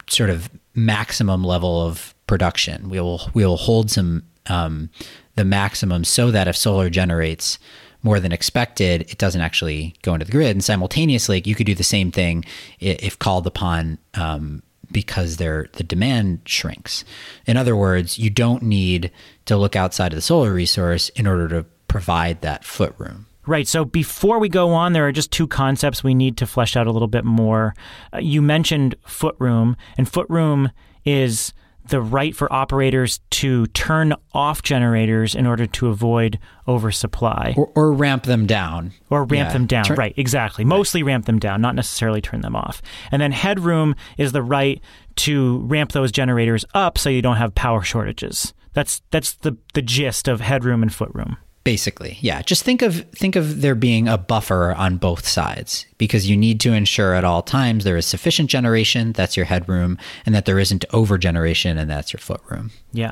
sort 0.09 0.29
of 0.29 0.49
maximum 0.75 1.43
level 1.43 1.81
of 1.81 2.13
production. 2.27 2.89
We 2.89 2.99
will 2.99 3.29
we 3.33 3.45
will 3.45 3.57
hold 3.57 3.89
some 3.89 4.23
um, 4.47 4.89
the 5.35 5.45
maximum 5.45 6.03
so 6.03 6.31
that 6.31 6.47
if 6.47 6.55
solar 6.55 6.89
generates 6.89 7.59
more 8.03 8.19
than 8.19 8.31
expected, 8.31 9.01
it 9.09 9.17
doesn't 9.17 9.41
actually 9.41 9.95
go 10.01 10.13
into 10.13 10.25
the 10.25 10.31
grid. 10.31 10.51
And 10.51 10.63
simultaneously, 10.63 11.41
you 11.45 11.55
could 11.55 11.65
do 11.65 11.75
the 11.75 11.83
same 11.83 12.11
thing 12.11 12.45
if 12.79 13.17
called 13.17 13.47
upon 13.47 13.97
um, 14.13 14.61
because 14.91 15.37
the 15.37 15.67
demand 15.85 16.41
shrinks. 16.45 17.03
In 17.45 17.57
other 17.57 17.75
words, 17.75 18.17
you 18.17 18.29
don't 18.29 18.63
need 18.63 19.11
to 19.45 19.57
look 19.57 19.75
outside 19.75 20.13
of 20.13 20.17
the 20.17 20.21
solar 20.21 20.53
resource 20.53 21.09
in 21.09 21.27
order 21.27 21.47
to 21.49 21.65
provide 21.87 22.41
that 22.41 22.63
foot 22.63 22.93
room. 22.97 23.25
Right. 23.45 23.67
So 23.67 23.85
before 23.85 24.39
we 24.39 24.49
go 24.49 24.71
on, 24.71 24.91
there 24.91 25.07
are 25.07 25.11
just 25.13 25.31
two 25.31 25.47
concepts 25.47 26.03
we 26.03 26.13
need 26.13 26.35
to 26.37 26.45
flesh 26.45 26.75
out 26.75 26.85
a 26.85 26.91
little 26.91 27.07
bit 27.07 27.23
more. 27.23 27.75
Uh, 28.13 28.19
you 28.19 28.41
mentioned 28.41 28.95
footroom, 29.05 29.75
and 29.97 30.09
footroom 30.09 30.71
is 31.05 31.53
the 31.89 32.01
right 32.01 32.35
for 32.35 32.51
operators 32.51 33.19
to 33.31 33.67
turn 33.67 34.13
off 34.33 34.61
generators 34.61 35.35
in 35.35 35.45
order 35.45 35.65
to 35.65 35.87
avoid 35.87 36.39
oversupply. 36.67 37.53
Or, 37.57 37.71
or 37.75 37.93
ramp 37.93 38.23
them 38.23 38.45
down. 38.45 38.93
Or 39.09 39.23
ramp 39.23 39.49
yeah. 39.49 39.53
them 39.53 39.65
down. 39.65 39.85
Right 39.95 40.13
exactly. 40.17 40.63
Right. 40.63 40.69
mostly 40.69 41.03
ramp 41.03 41.25
them 41.25 41.39
down 41.39 41.61
not 41.61 41.75
necessarily 41.75 42.21
turn 42.21 42.41
them 42.41 42.55
off. 42.55 42.81
And 43.11 43.21
then 43.21 43.31
headroom 43.31 43.95
is 44.17 44.31
the 44.31 44.43
right 44.43 44.81
to 45.17 45.59
ramp 45.61 45.91
those 45.91 46.11
generators 46.11 46.65
up 46.73 46.97
so 46.97 47.09
you 47.09 47.21
don't 47.21 47.37
have 47.37 47.55
power 47.55 47.81
shortages. 47.81 48.53
That's 48.73 49.01
that's 49.11 49.33
the 49.35 49.57
the 49.73 49.81
gist 49.81 50.27
of 50.27 50.41
headroom 50.41 50.83
and 50.83 50.91
footroom 50.91 51.37
Basically, 51.67 52.17
yeah. 52.21 52.41
Just 52.43 52.63
think 52.63 52.81
of 52.81 53.01
think 53.11 53.35
of 53.35 53.59
there 53.59 53.75
being 53.75 54.07
a 54.07 54.17
buffer 54.17 54.73
on 54.77 54.95
both 54.95 55.27
sides 55.27 55.85
because 55.97 56.29
you 56.29 56.37
need 56.37 56.61
to 56.61 56.71
ensure 56.71 57.13
at 57.13 57.25
all 57.25 57.41
times 57.41 57.83
there 57.83 57.97
is 57.97 58.05
sufficient 58.05 58.49
generation, 58.49 59.11
that's 59.11 59.35
your 59.35 59.45
headroom, 59.45 59.97
and 60.25 60.33
that 60.33 60.45
there 60.45 60.59
isn't 60.59 60.85
over 60.93 61.17
generation, 61.17 61.77
and 61.77 61.89
that's 61.89 62.13
your 62.13 62.21
footroom. 62.21 62.71
Yeah. 62.93 63.11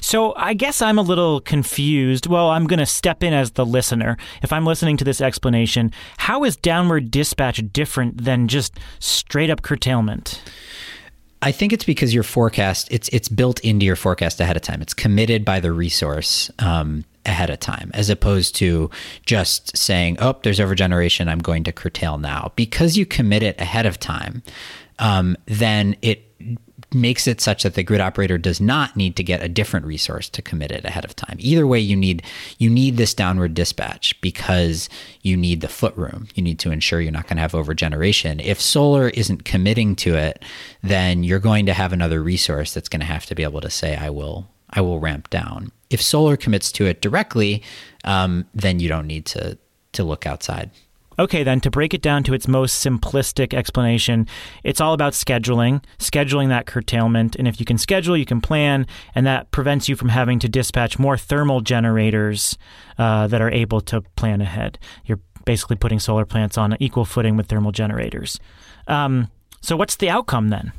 So 0.00 0.32
I 0.34 0.54
guess 0.54 0.80
I'm 0.80 0.98
a 0.98 1.02
little 1.02 1.42
confused. 1.42 2.26
Well, 2.26 2.48
I'm 2.48 2.66
going 2.66 2.78
to 2.78 2.86
step 2.86 3.22
in 3.22 3.34
as 3.34 3.50
the 3.50 3.66
listener. 3.66 4.16
If 4.42 4.50
I'm 4.50 4.64
listening 4.64 4.96
to 4.96 5.04
this 5.04 5.20
explanation, 5.20 5.92
how 6.16 6.44
is 6.44 6.56
downward 6.56 7.10
dispatch 7.10 7.62
different 7.70 8.24
than 8.24 8.48
just 8.48 8.80
straight 8.98 9.50
up 9.50 9.60
curtailment? 9.60 10.40
I 11.42 11.52
think 11.52 11.74
it's 11.74 11.84
because 11.84 12.14
your 12.14 12.22
forecast 12.22 12.88
it's 12.90 13.10
it's 13.10 13.28
built 13.28 13.60
into 13.60 13.84
your 13.84 13.96
forecast 13.96 14.40
ahead 14.40 14.56
of 14.56 14.62
time. 14.62 14.80
It's 14.80 14.94
committed 14.94 15.44
by 15.44 15.60
the 15.60 15.70
resource. 15.70 16.50
Um, 16.60 17.04
ahead 17.30 17.50
of 17.50 17.58
time 17.58 17.90
as 17.94 18.10
opposed 18.10 18.54
to 18.54 18.90
just 19.24 19.76
saying 19.76 20.16
oh 20.20 20.36
there's 20.42 20.58
overgeneration 20.58 21.28
i'm 21.28 21.38
going 21.38 21.64
to 21.64 21.72
curtail 21.72 22.18
now 22.18 22.52
because 22.56 22.96
you 22.96 23.06
commit 23.06 23.42
it 23.42 23.58
ahead 23.60 23.86
of 23.86 23.98
time 23.98 24.42
um, 24.98 25.36
then 25.46 25.96
it 26.02 26.26
makes 26.92 27.26
it 27.26 27.40
such 27.40 27.62
that 27.62 27.74
the 27.74 27.82
grid 27.82 28.00
operator 28.00 28.38
does 28.38 28.60
not 28.60 28.96
need 28.96 29.16
to 29.16 29.22
get 29.22 29.42
a 29.42 29.48
different 29.48 29.86
resource 29.86 30.28
to 30.28 30.42
commit 30.42 30.72
it 30.72 30.84
ahead 30.84 31.04
of 31.04 31.14
time. 31.14 31.36
Either 31.38 31.66
way, 31.66 31.78
you 31.78 31.96
need 31.96 32.22
you 32.58 32.68
need 32.68 32.96
this 32.96 33.14
downward 33.14 33.54
dispatch 33.54 34.20
because 34.20 34.88
you 35.22 35.36
need 35.36 35.60
the 35.60 35.68
foot 35.68 35.96
room. 35.96 36.28
You 36.34 36.42
need 36.42 36.58
to 36.60 36.70
ensure 36.70 37.00
you're 37.00 37.12
not 37.12 37.26
going 37.26 37.36
to 37.36 37.42
have 37.42 37.52
overgeneration. 37.52 38.42
If 38.44 38.60
solar 38.60 39.08
isn't 39.10 39.44
committing 39.44 39.96
to 39.96 40.16
it, 40.16 40.44
then 40.82 41.24
you're 41.24 41.38
going 41.38 41.66
to 41.66 41.74
have 41.74 41.92
another 41.92 42.22
resource 42.22 42.74
that's 42.74 42.88
going 42.88 43.00
to 43.00 43.06
have 43.06 43.26
to 43.26 43.34
be 43.34 43.42
able 43.42 43.60
to 43.60 43.70
say, 43.70 43.96
"I 43.96 44.10
will 44.10 44.48
I 44.70 44.80
will 44.80 45.00
ramp 45.00 45.30
down. 45.30 45.72
If 45.90 46.00
solar 46.00 46.36
commits 46.36 46.72
to 46.72 46.86
it 46.86 47.00
directly, 47.00 47.62
um, 48.04 48.46
then 48.54 48.80
you 48.80 48.88
don't 48.88 49.06
need 49.06 49.26
to 49.26 49.58
to 49.92 50.04
look 50.04 50.24
outside. 50.24 50.70
Okay, 51.20 51.42
then 51.42 51.60
to 51.60 51.70
break 51.70 51.92
it 51.92 52.00
down 52.00 52.22
to 52.24 52.32
its 52.32 52.48
most 52.48 52.82
simplistic 52.82 53.52
explanation, 53.52 54.26
it's 54.64 54.80
all 54.80 54.94
about 54.94 55.12
scheduling, 55.12 55.84
scheduling 55.98 56.48
that 56.48 56.64
curtailment. 56.64 57.36
And 57.36 57.46
if 57.46 57.60
you 57.60 57.66
can 57.66 57.76
schedule, 57.76 58.16
you 58.16 58.24
can 58.24 58.40
plan, 58.40 58.86
and 59.14 59.26
that 59.26 59.50
prevents 59.50 59.86
you 59.86 59.96
from 59.96 60.08
having 60.08 60.38
to 60.38 60.48
dispatch 60.48 60.98
more 60.98 61.18
thermal 61.18 61.60
generators 61.60 62.56
uh, 62.96 63.26
that 63.26 63.42
are 63.42 63.50
able 63.50 63.82
to 63.82 64.00
plan 64.16 64.40
ahead. 64.40 64.78
You're 65.04 65.20
basically 65.44 65.76
putting 65.76 65.98
solar 65.98 66.24
plants 66.24 66.56
on 66.56 66.74
equal 66.80 67.04
footing 67.04 67.36
with 67.36 67.48
thermal 67.48 67.72
generators. 67.72 68.40
Um, 68.86 69.30
so, 69.60 69.76
what's 69.76 69.96
the 69.96 70.08
outcome 70.08 70.48
then? 70.48 70.72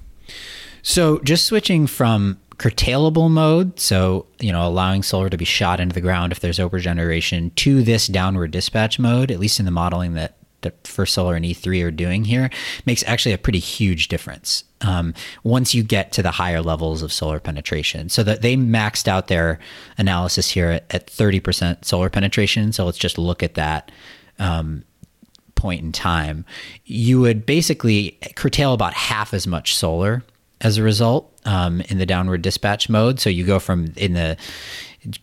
So, 0.82 1.20
just 1.20 1.46
switching 1.46 1.86
from 1.86 2.40
curtailable 2.62 3.30
mode, 3.30 3.80
so 3.80 4.28
you 4.40 4.52
know 4.52 4.68
allowing 4.68 5.02
solar 5.02 5.32
to 5.32 5.38
be 5.38 5.46
shot 5.46 5.80
into 5.80 5.96
the 5.96 6.02
ground 6.02 6.32
if 6.32 6.42
there's 6.42 6.60
overgeneration, 6.60 7.54
to 7.56 7.82
this 7.82 8.06
downward 8.06 8.52
dispatch 8.52 9.00
mode, 9.00 9.32
at 9.32 9.40
least 9.40 9.60
in 9.60 9.66
the 9.66 9.72
modeling 9.72 10.14
that 10.14 10.38
that 10.62 10.86
First 10.86 11.16
Solar 11.16 11.36
and 11.36 11.44
E3 11.44 11.84
are 11.84 11.90
doing 11.90 12.24
here, 12.24 12.52
makes 12.86 13.04
actually 13.08 13.34
a 13.34 13.40
pretty 13.40 13.58
huge 13.58 14.10
difference. 14.10 14.64
Um, 14.82 15.16
once 15.44 15.74
you 15.74 15.82
get 15.82 16.12
to 16.12 16.22
the 16.22 16.30
higher 16.30 16.62
levels 16.62 17.02
of 17.02 17.12
solar 17.12 17.40
penetration, 17.40 18.10
so 18.10 18.22
that 18.22 18.44
they 18.44 18.56
maxed 18.56 19.08
out 19.08 19.28
their 19.28 19.58
analysis 19.98 20.52
here 20.52 20.70
at, 20.70 20.94
at 20.94 21.08
30% 21.08 21.84
solar 21.84 22.12
penetration. 22.12 22.74
So 22.74 22.86
let's 22.86 23.00
just 23.00 23.18
look 23.18 23.42
at 23.42 23.56
that. 23.56 23.92
Um, 24.38 24.84
point 25.56 25.82
in 25.82 25.92
time, 25.92 26.44
you 26.86 27.22
would 27.22 27.46
basically 27.46 28.18
curtail 28.36 28.74
about 28.74 28.94
half 28.94 29.32
as 29.34 29.46
much 29.46 29.76
solar 29.76 30.24
as 30.62 30.78
a 30.78 30.84
result 30.84 31.32
um, 31.46 31.82
in 31.82 31.98
the 31.98 32.06
downward 32.06 32.42
dispatch 32.42 32.90
mode. 32.90 33.20
So 33.20 33.30
you 33.30 33.46
go 33.46 33.60
from 33.60 33.94
in 33.98 34.14
the 34.14 34.38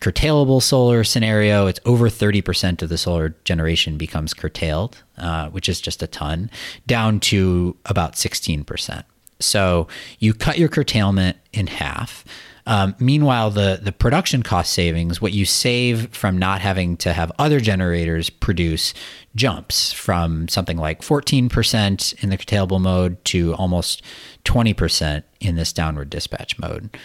curtailable 0.01 0.61
solar 0.61 1.03
scenario, 1.03 1.67
it's 1.67 1.79
over 1.85 2.09
30% 2.09 2.81
of 2.81 2.89
the 2.89 2.97
solar 2.97 3.29
generation 3.45 3.97
becomes 3.97 4.33
curtailed, 4.33 5.01
uh, 5.17 5.49
which 5.49 5.69
is 5.69 5.79
just 5.79 6.03
a 6.03 6.07
ton, 6.07 6.51
down 6.85 7.19
to 7.21 7.77
about 7.85 8.13
16%. 8.13 9.03
So 9.39 9.87
you 10.19 10.33
cut 10.33 10.57
your 10.57 10.67
curtailment 10.67 11.37
in 11.53 11.67
half. 11.67 12.25
Um, 12.69 12.95
meanwhile, 12.99 13.49
the 13.49 13.79
the 13.81 13.91
production 13.91 14.43
cost 14.43 14.73
savings, 14.73 15.19
what 15.19 15.33
you 15.33 15.43
save 15.43 16.15
from 16.15 16.37
not 16.37 16.61
having 16.61 16.97
to 16.97 17.13
have 17.13 17.31
other 17.39 17.59
generators 17.59 18.29
produce, 18.29 18.93
jumps 19.35 19.91
from 19.91 20.47
something 20.47 20.77
like 20.77 21.01
14% 21.01 22.23
in 22.23 22.29
the 22.29 22.37
curtailable 22.37 22.77
mode 22.77 23.25
to 23.25 23.55
almost 23.55 24.03
20% 24.45 25.23
in 25.39 25.55
this 25.55 25.73
downward 25.73 26.11
dispatch 26.11 26.59
mode. 26.59 26.95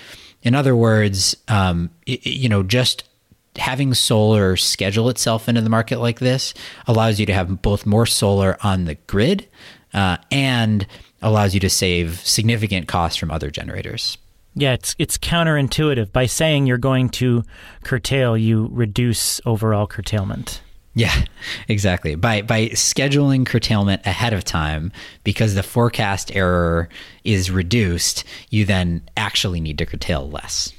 In 0.42 0.54
other 0.54 0.76
words, 0.76 1.34
um, 1.48 1.88
it, 2.04 2.26
you 2.26 2.50
know, 2.50 2.62
just 2.62 3.04
having 3.56 3.94
solar 3.94 4.58
schedule 4.58 5.08
itself 5.08 5.48
into 5.48 5.62
the 5.62 5.70
market 5.70 5.98
like 5.98 6.18
this 6.18 6.52
allows 6.86 7.18
you 7.18 7.24
to 7.24 7.32
have 7.32 7.62
both 7.62 7.86
more 7.86 8.04
solar 8.04 8.58
on 8.62 8.84
the 8.84 8.96
grid 9.06 9.48
uh, 9.94 10.18
and 10.30 10.86
allows 11.22 11.54
you 11.54 11.60
to 11.60 11.70
save 11.70 12.20
significant 12.20 12.86
costs 12.86 13.16
from 13.16 13.30
other 13.30 13.50
generators. 13.50 14.18
Yeah, 14.54 14.72
it's 14.74 14.94
it's 14.98 15.18
counterintuitive. 15.18 16.12
By 16.12 16.26
saying 16.26 16.66
you're 16.66 16.78
going 16.78 17.08
to 17.10 17.44
curtail, 17.82 18.36
you 18.36 18.68
reduce 18.72 19.40
overall 19.44 19.86
curtailment. 19.86 20.62
Yeah, 20.94 21.24
exactly. 21.66 22.14
By 22.14 22.42
by 22.42 22.68
scheduling 22.68 23.44
curtailment 23.44 24.06
ahead 24.06 24.32
of 24.32 24.44
time 24.44 24.92
because 25.24 25.54
the 25.54 25.64
forecast 25.64 26.34
error 26.34 26.88
is 27.24 27.50
reduced, 27.50 28.24
you 28.50 28.64
then 28.64 29.02
actually 29.16 29.60
need 29.60 29.78
to 29.78 29.86
curtail 29.86 30.30
less. 30.30 30.72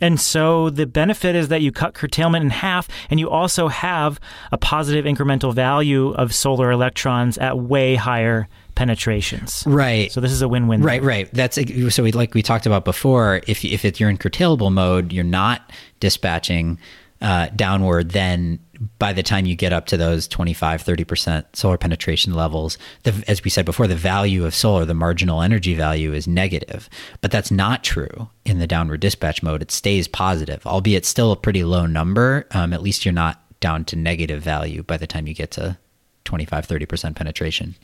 And 0.00 0.20
so 0.20 0.70
the 0.70 0.86
benefit 0.86 1.36
is 1.36 1.48
that 1.48 1.62
you 1.62 1.72
cut 1.72 1.94
curtailment 1.94 2.44
in 2.44 2.50
half 2.50 2.88
and 3.10 3.20
you 3.20 3.28
also 3.30 3.68
have 3.68 4.20
a 4.52 4.58
positive 4.58 5.04
incremental 5.04 5.54
value 5.54 6.10
of 6.12 6.34
solar 6.34 6.70
electrons 6.70 7.38
at 7.38 7.58
way 7.58 7.94
higher 7.94 8.48
penetrations. 8.74 9.64
Right. 9.66 10.10
So 10.10 10.20
this 10.20 10.32
is 10.32 10.42
a 10.42 10.48
win-win. 10.48 10.82
Right, 10.82 11.02
right. 11.02 11.28
That's 11.34 11.58
so 11.94 12.02
we, 12.02 12.12
like 12.12 12.34
we 12.34 12.42
talked 12.42 12.66
about 12.66 12.84
before, 12.84 13.42
if 13.46 13.64
if 13.64 13.84
it, 13.84 14.00
you're 14.00 14.08
in 14.08 14.16
curtailable 14.16 14.70
mode, 14.70 15.12
you're 15.12 15.24
not 15.24 15.70
dispatching 16.00 16.78
uh, 17.20 17.48
downward, 17.54 18.10
then 18.10 18.58
by 18.98 19.12
the 19.12 19.22
time 19.22 19.44
you 19.44 19.54
get 19.54 19.72
up 19.72 19.86
to 19.86 19.96
those 19.96 20.26
25, 20.26 20.82
30% 20.82 21.44
solar 21.54 21.76
penetration 21.76 22.34
levels, 22.34 22.78
the, 23.02 23.24
as 23.28 23.44
we 23.44 23.50
said 23.50 23.66
before, 23.66 23.86
the 23.86 23.94
value 23.94 24.46
of 24.46 24.54
solar, 24.54 24.84
the 24.84 24.94
marginal 24.94 25.42
energy 25.42 25.74
value 25.74 26.14
is 26.14 26.26
negative. 26.26 26.88
But 27.20 27.30
that's 27.30 27.50
not 27.50 27.84
true 27.84 28.30
in 28.46 28.58
the 28.58 28.66
downward 28.66 29.00
dispatch 29.00 29.42
mode. 29.42 29.60
It 29.60 29.70
stays 29.70 30.08
positive, 30.08 30.66
albeit 30.66 31.04
still 31.04 31.32
a 31.32 31.36
pretty 31.36 31.62
low 31.62 31.86
number. 31.86 32.46
Um, 32.52 32.72
at 32.72 32.82
least 32.82 33.04
you're 33.04 33.12
not 33.12 33.42
down 33.60 33.84
to 33.86 33.96
negative 33.96 34.42
value 34.42 34.82
by 34.82 34.96
the 34.96 35.06
time 35.06 35.26
you 35.26 35.34
get 35.34 35.50
to 35.52 35.76
25, 36.24 36.66
30% 36.66 37.14
penetration. 37.14 37.74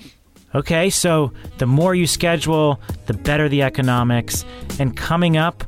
Okay, 0.55 0.89
so 0.89 1.33
the 1.59 1.67
more 1.67 1.95
you 1.95 2.07
schedule, 2.07 2.81
the 3.07 3.13
better 3.13 3.49
the 3.49 3.63
economics. 3.63 4.47
And 4.79 4.97
coming 4.97 5.37
up, 5.37 5.65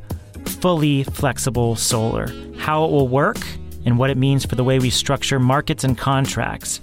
fully 0.48 1.04
flexible 1.04 1.76
solar. 1.76 2.28
How 2.56 2.84
it 2.84 2.90
will 2.90 3.08
work 3.08 3.38
and 3.84 3.98
what 3.98 4.10
it 4.10 4.16
means 4.16 4.44
for 4.44 4.54
the 4.56 4.64
way 4.64 4.78
we 4.78 4.90
structure 4.90 5.38
markets 5.38 5.84
and 5.84 5.96
contracts. 5.96 6.80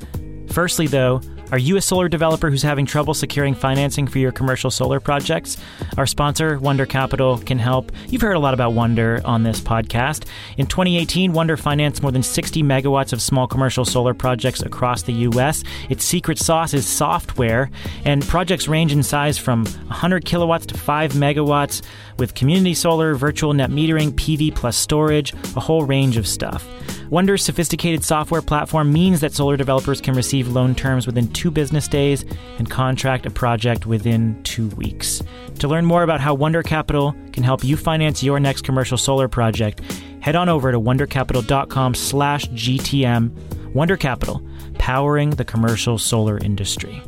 Firstly, 0.47 0.87
though, 0.87 1.21
are 1.51 1.57
you 1.57 1.77
a 1.77 1.81
solar 1.81 2.09
developer 2.09 2.49
who's 2.49 2.63
having 2.63 2.85
trouble 2.85 3.13
securing 3.13 3.53
financing 3.53 4.07
for 4.07 4.19
your 4.19 4.31
commercial 4.31 4.71
solar 4.71 4.99
projects? 4.99 5.57
Our 5.97 6.07
sponsor, 6.07 6.57
Wunder 6.59 6.85
Capital, 6.85 7.37
can 7.37 7.59
help. 7.59 7.91
You've 8.07 8.21
heard 8.21 8.35
a 8.35 8.39
lot 8.39 8.53
about 8.53 8.73
Wunder 8.73 9.21
on 9.23 9.43
this 9.43 9.61
podcast. 9.61 10.25
In 10.57 10.65
2018, 10.65 11.33
Wunder 11.33 11.55
financed 11.55 12.01
more 12.01 12.11
than 12.11 12.23
60 12.23 12.63
megawatts 12.63 13.13
of 13.13 13.21
small 13.21 13.47
commercial 13.47 13.85
solar 13.85 14.13
projects 14.13 14.61
across 14.61 15.03
the 15.03 15.13
U.S. 15.13 15.63
Its 15.89 16.03
secret 16.03 16.39
sauce 16.39 16.73
is 16.73 16.87
software, 16.87 17.69
and 18.05 18.25
projects 18.27 18.67
range 18.67 18.91
in 18.91 19.03
size 19.03 19.37
from 19.37 19.65
100 19.65 20.25
kilowatts 20.25 20.65
to 20.67 20.77
5 20.77 21.13
megawatts 21.13 21.81
with 22.17 22.33
community 22.33 22.73
solar, 22.73 23.13
virtual 23.13 23.53
net 23.53 23.69
metering, 23.69 24.11
PV 24.11 24.55
plus 24.55 24.77
storage, 24.77 25.33
a 25.55 25.59
whole 25.59 25.83
range 25.83 26.17
of 26.17 26.27
stuff. 26.27 26.67
Wunder's 27.09 27.43
sophisticated 27.43 28.03
software 28.03 28.41
platform 28.41 28.91
means 28.91 29.21
that 29.21 29.33
solar 29.33 29.57
developers 29.57 30.01
can 30.01 30.15
receive 30.15 30.47
loan 30.47 30.73
terms 30.73 31.05
within 31.05 31.27
two 31.33 31.51
business 31.51 31.87
days 31.87 32.25
and 32.57 32.69
contract 32.69 33.25
a 33.25 33.29
project 33.29 33.85
within 33.85 34.41
two 34.43 34.69
weeks. 34.69 35.21
To 35.59 35.67
learn 35.67 35.85
more 35.85 36.03
about 36.03 36.19
how 36.19 36.33
Wunder 36.33 36.63
Capital 36.63 37.15
can 37.31 37.43
help 37.43 37.63
you 37.63 37.77
finance 37.77 38.23
your 38.23 38.39
next 38.39 38.63
commercial 38.63 38.97
solar 38.97 39.27
project, 39.27 39.81
head 40.19 40.35
on 40.35 40.49
over 40.49 40.71
to 40.71 40.79
wundercapital.com 40.79 41.93
slash 41.93 42.45
GTM. 42.49 43.73
Wunder 43.73 43.97
Capital, 43.97 44.41
powering 44.79 45.31
the 45.31 45.45
commercial 45.45 45.97
solar 45.97 46.37
industry. 46.37 47.01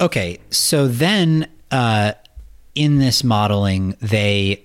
Okay, 0.00 0.38
so 0.50 0.86
then 0.86 1.48
uh, 1.72 2.12
in 2.74 2.98
this 2.98 3.24
modeling, 3.24 3.96
they 4.00 4.64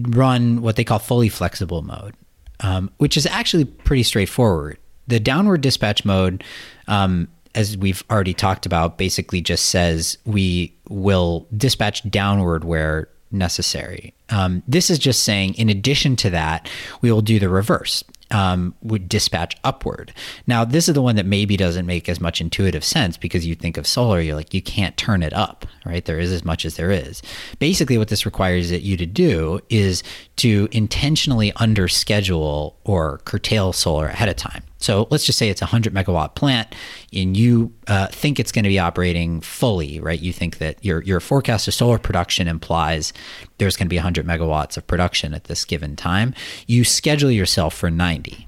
run 0.00 0.62
what 0.62 0.74
they 0.74 0.82
call 0.82 0.98
fully 0.98 1.28
flexible 1.28 1.82
mode 1.82 2.16
um, 2.60 2.90
which 2.98 3.16
is 3.16 3.26
actually 3.26 3.64
pretty 3.64 4.02
straightforward. 4.02 4.78
The 5.08 5.20
downward 5.20 5.60
dispatch 5.60 6.04
mode, 6.04 6.42
um, 6.88 7.28
as 7.54 7.76
we've 7.76 8.04
already 8.10 8.34
talked 8.34 8.66
about, 8.66 8.98
basically 8.98 9.40
just 9.40 9.66
says 9.66 10.18
we 10.24 10.74
will 10.88 11.46
dispatch 11.56 12.08
downward 12.10 12.64
where 12.64 13.08
necessary. 13.30 14.14
Um, 14.30 14.62
this 14.66 14.90
is 14.90 14.98
just 14.98 15.24
saying, 15.24 15.54
in 15.54 15.68
addition 15.68 16.16
to 16.16 16.30
that, 16.30 16.68
we 17.00 17.12
will 17.12 17.22
do 17.22 17.38
the 17.38 17.48
reverse 17.48 18.02
um, 18.30 18.74
would 18.82 19.08
dispatch 19.08 19.56
upward. 19.64 20.12
Now, 20.46 20.64
this 20.64 20.88
is 20.88 20.94
the 20.94 21.02
one 21.02 21.16
that 21.16 21.26
maybe 21.26 21.56
doesn't 21.56 21.86
make 21.86 22.08
as 22.08 22.20
much 22.20 22.40
intuitive 22.40 22.84
sense 22.84 23.16
because 23.16 23.46
you 23.46 23.54
think 23.54 23.76
of 23.76 23.86
solar, 23.86 24.20
you're 24.20 24.36
like, 24.36 24.54
you 24.54 24.62
can't 24.62 24.96
turn 24.96 25.22
it 25.22 25.32
up, 25.32 25.66
right? 25.84 26.04
There 26.04 26.18
is 26.18 26.32
as 26.32 26.44
much 26.44 26.64
as 26.64 26.76
there 26.76 26.90
is. 26.90 27.22
Basically, 27.58 27.98
what 27.98 28.08
this 28.08 28.26
requires 28.26 28.70
that 28.70 28.82
you 28.82 28.96
to 28.96 29.06
do 29.06 29.60
is 29.68 30.02
to 30.36 30.68
intentionally 30.72 31.52
underschedule 31.52 32.74
or 32.84 33.18
curtail 33.24 33.72
solar 33.72 34.06
ahead 34.06 34.28
of 34.28 34.36
time. 34.36 34.62
So 34.78 35.08
let's 35.10 35.24
just 35.24 35.38
say 35.38 35.48
it's 35.48 35.62
a 35.62 35.66
100 35.66 35.94
megawatt 35.94 36.34
plant 36.34 36.74
and 37.12 37.36
you 37.36 37.72
uh, 37.88 38.08
think 38.08 38.38
it's 38.38 38.52
going 38.52 38.64
to 38.64 38.68
be 38.68 38.78
operating 38.78 39.40
fully, 39.40 40.00
right? 40.00 40.20
You 40.20 40.32
think 40.32 40.58
that 40.58 40.84
your, 40.84 41.02
your 41.02 41.20
forecast 41.20 41.66
of 41.66 41.74
solar 41.74 41.98
production 41.98 42.46
implies 42.46 43.12
there's 43.58 43.76
going 43.76 43.86
to 43.86 43.90
be 43.90 43.96
100 43.96 44.26
megawatts 44.26 44.76
of 44.76 44.86
production 44.86 45.34
at 45.34 45.44
this 45.44 45.64
given 45.64 45.96
time. 45.96 46.34
You 46.66 46.84
schedule 46.84 47.30
yourself 47.30 47.74
for 47.74 47.90
90. 47.90 48.46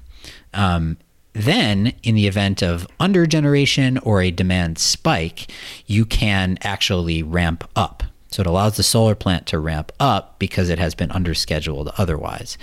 Um, 0.53 0.97
then, 1.33 1.93
in 2.03 2.15
the 2.15 2.27
event 2.27 2.63
of 2.63 2.87
under 2.99 3.25
generation 3.25 3.97
or 3.99 4.21
a 4.21 4.31
demand 4.31 4.79
spike, 4.79 5.51
you 5.85 6.03
can 6.03 6.57
actually 6.63 7.21
ramp 7.21 7.69
up. 7.75 8.03
So 8.31 8.41
it 8.41 8.47
allows 8.47 8.77
the 8.77 8.83
solar 8.83 9.15
plant 9.15 9.45
to 9.47 9.59
ramp 9.59 9.91
up 9.99 10.37
because 10.39 10.69
it 10.69 10.79
has 10.79 10.95
been 10.95 11.09
underscheduled 11.09 11.93
otherwise. 11.97 12.57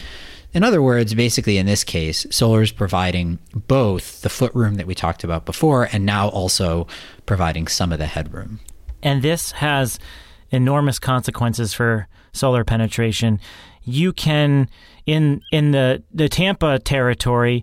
In 0.56 0.64
other 0.64 0.80
words, 0.80 1.12
basically 1.12 1.58
in 1.58 1.66
this 1.66 1.84
case, 1.84 2.24
solar 2.30 2.62
is 2.62 2.72
providing 2.72 3.38
both 3.68 4.22
the 4.22 4.30
footroom 4.30 4.78
that 4.78 4.86
we 4.86 4.94
talked 4.94 5.22
about 5.22 5.44
before 5.44 5.86
and 5.92 6.06
now 6.06 6.28
also 6.30 6.86
providing 7.26 7.66
some 7.66 7.92
of 7.92 7.98
the 7.98 8.06
headroom. 8.06 8.60
And 9.02 9.20
this 9.20 9.50
has 9.52 9.98
enormous 10.50 10.98
consequences 10.98 11.74
for 11.74 12.08
solar 12.32 12.64
penetration. 12.64 13.38
You 13.82 14.14
can 14.14 14.70
in 15.04 15.42
in 15.52 15.72
the 15.72 16.02
the 16.10 16.30
Tampa 16.30 16.78
territory 16.78 17.62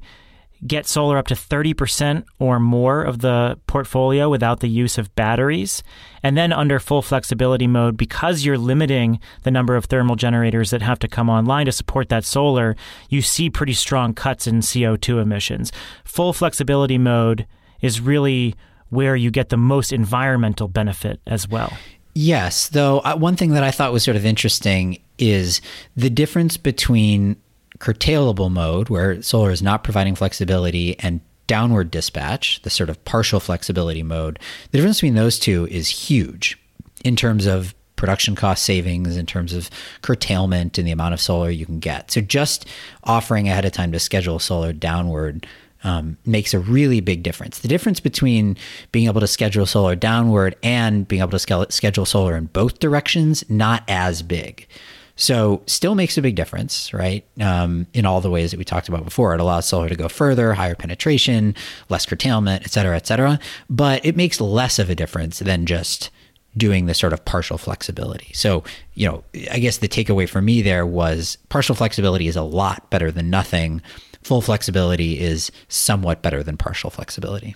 get 0.66 0.88
solar 0.88 1.18
up 1.18 1.28
to 1.28 1.36
30% 1.36 2.24
or 2.40 2.60
more 2.60 3.04
of 3.04 3.20
the 3.20 3.60
portfolio 3.68 4.30
without 4.30 4.60
the 4.62 4.70
use 4.70 4.98
of 4.98 5.14
batteries. 5.16 5.84
And 6.22 6.38
then 6.38 6.54
under 6.54 6.80
full 6.80 7.02
flexibility 7.02 7.68
mode, 7.68 7.98
because 7.98 8.46
you're 8.46 8.58
limiting 8.58 9.20
the 9.44 9.52
number 9.52 9.76
of 9.76 9.86
thermal 9.86 10.16
generators 10.16 10.70
that 10.70 10.82
have 10.82 11.00
to 11.00 11.08
come 11.08 11.30
online 11.30 11.66
to 11.66 11.72
support 11.72 12.10
that 12.10 12.24
solar, 12.24 12.76
you 13.10 13.22
see 13.22 13.50
pretty 13.50 13.74
strong 13.74 14.14
cuts 14.14 14.48
in 14.48 14.60
CO2 14.60 15.22
emissions. 15.22 15.72
Full 16.06 16.34
flexibility 16.34 16.98
mode 16.98 17.46
is 17.82 18.00
really 18.00 18.56
where 18.90 19.16
you 19.16 19.32
get 19.32 19.50
the 19.50 19.58
most 19.58 19.92
environmental 19.92 20.68
benefit 20.68 21.20
as 21.28 21.48
well. 21.48 21.74
Yes, 22.16 22.70
though 22.70 23.00
uh, 23.00 23.16
one 23.16 23.36
thing 23.36 23.52
that 23.52 23.64
I 23.64 23.72
thought 23.72 23.92
was 23.92 24.04
sort 24.04 24.16
of 24.16 24.26
interesting 24.26 25.02
is 25.18 25.62
the 25.96 26.10
difference 26.10 26.58
between 26.58 27.38
curtailable 27.84 28.50
mode, 28.50 28.88
where 28.88 29.22
solar 29.22 29.52
is 29.52 29.62
not 29.62 29.84
providing 29.84 30.16
flexibility, 30.16 30.98
and 31.00 31.20
downward 31.48 31.92
dispatch, 31.92 32.62
the 32.62 32.70
sort 32.70 32.90
of 32.90 33.04
partial 33.04 33.42
flexibility 33.42 34.02
mode, 34.02 34.40
the 34.72 34.78
difference 34.78 35.00
between 35.00 35.16
those 35.16 35.38
two 35.38 35.68
is 35.68 35.90
huge 35.90 36.58
in 37.04 37.18
terms 37.18 37.46
of 37.46 37.76
production 37.98 38.36
cost 38.36 38.64
savings, 38.64 39.18
in 39.18 39.26
terms 39.26 39.52
of 39.52 39.70
curtailment 40.02 40.78
and 40.78 40.88
the 40.88 40.94
amount 40.94 41.14
of 41.14 41.20
solar 41.20 41.50
you 41.50 41.66
can 41.66 41.80
get. 41.80 42.10
So 42.10 42.22
just 42.22 42.66
offering 43.04 43.50
ahead 43.50 43.66
of 43.66 43.74
time 43.74 43.92
to 43.92 44.00
schedule 44.00 44.40
solar 44.40 44.72
downward 44.72 45.46
um, 45.84 46.18
makes 46.26 46.54
a 46.54 46.60
really 46.60 47.02
big 47.02 47.22
difference. 47.22 47.60
The 47.60 47.68
difference 47.68 48.00
between 48.00 48.56
being 48.94 49.08
able 49.08 49.20
to 49.20 49.28
schedule 49.28 49.66
solar 49.66 49.98
downward 49.98 50.56
and 50.64 51.06
being 51.06 51.22
able 51.22 51.38
to 51.38 51.68
schedule 51.70 52.06
solar 52.06 52.38
in 52.38 52.46
both 52.46 52.80
directions, 52.80 53.44
not 53.50 53.84
as 53.90 54.22
big. 54.22 54.68
So 55.16 55.62
still 55.68 55.94
makes 55.94 56.18
a 56.18 56.22
big 56.22 56.36
difference, 56.36 56.92
right? 56.92 57.24
Um, 57.40 57.86
in 57.94 58.06
all 58.06 58.20
the 58.20 58.32
ways 58.32 58.52
that 58.52 58.58
we 58.58 58.66
talked 58.66 58.90
about 58.90 59.06
before, 59.06 59.36
it 59.36 59.40
allows 59.40 59.68
solar 59.68 59.88
to 59.90 59.96
go 59.96 60.10
further, 60.10 60.54
higher 60.54 60.76
penetration, 60.76 61.56
less 61.90 62.06
curtailment, 62.06 62.64
et 62.66 62.72
cetera, 62.72 62.96
et 62.96 63.06
cetera. 63.06 63.40
But 63.70 64.04
it 64.06 64.16
makes 64.16 64.42
less 64.42 64.80
of 64.80 64.90
a 64.90 64.96
difference 64.96 65.40
than 65.40 65.68
just 65.68 66.10
doing 66.58 66.86
the 66.88 66.94
sort 66.94 67.14
of 67.14 67.26
partial 67.26 67.58
flexibility. 67.58 68.32
So, 68.34 68.64
you 68.94 69.08
know, 69.08 69.24
I 69.52 69.60
guess 69.60 69.78
the 69.78 69.88
takeaway 69.88 70.28
for 70.28 70.42
me 70.42 70.62
there 70.62 70.86
was 70.86 71.38
partial 71.50 71.76
flexibility 71.76 72.28
is 72.28 72.36
a 72.36 72.44
lot 72.44 72.90
better 72.90 73.12
than 73.12 73.30
nothing. 73.30 73.82
Full 74.24 74.42
flexibility 74.42 75.20
is 75.20 75.52
somewhat 75.68 76.22
better 76.22 76.44
than 76.44 76.58
partial 76.58 76.90
flexibility. 76.90 77.56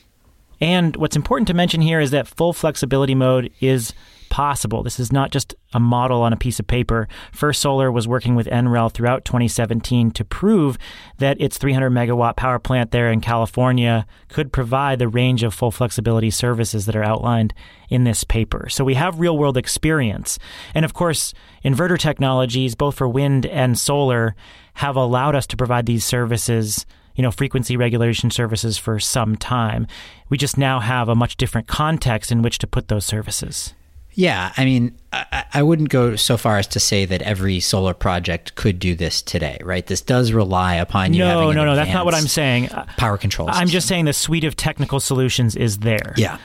And 0.60 0.96
what's 0.96 1.15
important 1.15 1.48
to 1.48 1.54
mention 1.54 1.82
here 1.82 2.00
is 2.00 2.12
that 2.12 2.28
full 2.28 2.54
flexibility 2.54 3.13
mode 3.13 3.52
is 3.62 3.93
possible. 4.30 4.84
This 4.84 5.00
is 5.00 5.12
not 5.12 5.32
just 5.32 5.56
a 5.74 5.80
model 5.80 6.22
on 6.22 6.34
a 6.34 6.38
piece 6.38 6.60
of 6.60 6.68
paper. 6.68 7.08
First 7.32 7.62
Solar 7.62 7.92
was 7.92 8.08
working 8.08 8.36
with 8.36 8.48
NREL 8.48 8.92
throughout 8.92 9.26
2017 9.26 10.12
to 10.12 10.26
prove 10.26 10.78
that 11.18 11.40
its 11.42 11.58
300 11.58 11.90
megawatt 11.90 12.36
power 12.36 12.60
plant 12.60 12.92
there 12.92 13.12
in 13.12 13.22
California 13.22 14.06
could 14.30 14.54
provide 14.54 15.00
the 15.00 15.08
range 15.08 15.44
of 15.44 15.54
full 15.54 15.72
flexibility 15.72 16.30
services 16.30 16.86
that 16.86 16.96
are 16.96 17.04
outlined 17.04 17.54
in 17.90 18.04
this 18.04 18.24
paper. 18.24 18.68
So 18.70 18.84
we 18.84 18.94
have 18.94 19.20
real 19.20 19.38
world 19.38 19.58
experience. 19.58 20.40
And 20.74 20.86
of 20.86 20.94
course, 20.94 21.34
inverter 21.63 22.00
technologies, 22.00 22.76
both 22.76 22.96
for 22.96 23.08
wind 23.08 23.46
and 23.46 23.78
solar, 23.78 24.36
have 24.76 24.96
allowed 24.96 25.36
us 25.36 25.48
to 25.48 25.58
provide 25.58 25.86
these 25.86 26.06
services 26.06 26.86
you 27.18 27.24
know, 27.24 27.32
frequency 27.32 27.76
regulation 27.76 28.30
services 28.30 28.78
for 28.78 29.00
some 29.00 29.36
time. 29.36 29.88
We 30.30 30.38
just 30.38 30.58
now 30.58 30.80
have 30.80 31.10
a 31.10 31.16
much 31.16 31.36
different 31.36 31.68
context 31.68 32.32
in 32.32 32.44
which 32.44 32.60
to 32.60 32.68
put 32.68 32.88
those 32.88 33.06
services. 33.06 33.74
Yeah, 34.18 34.52
I 34.58 34.66
mean, 34.66 34.98
I, 35.14 35.46
I, 35.54 35.62
wouldn't 35.62 35.90
go 35.90 36.16
so 36.16 36.38
far 36.38 36.58
as 36.58 36.66
to 36.70 36.80
say 36.80 37.06
that 37.06 37.22
every 37.22 37.60
solar 37.60 37.94
project 37.94 38.56
could 38.56 38.80
do 38.80 38.96
this 38.96 39.22
today, 39.22 39.60
right? 39.64 39.86
This 39.86 40.02
does 40.02 40.32
rely 40.32 40.74
upon 40.74 41.14
you. 41.14 41.20
No, 41.20 41.52
no, 41.52 41.66
no. 41.66 41.76
That's 41.76 41.94
not 41.94 42.04
what 42.04 42.16
I'm 42.16 42.28
saying. 42.28 42.70
Power 42.98 43.20
control. 43.20 43.48
I'm 43.52 43.68
just 43.68 43.88
saying 43.88 44.06
the 44.06 44.14
suite 44.14 44.44
of 44.44 44.56
technical 44.56 45.00
solutions 45.00 45.56
is 45.56 45.78
there. 45.78 46.16
Yeah, 46.18 46.40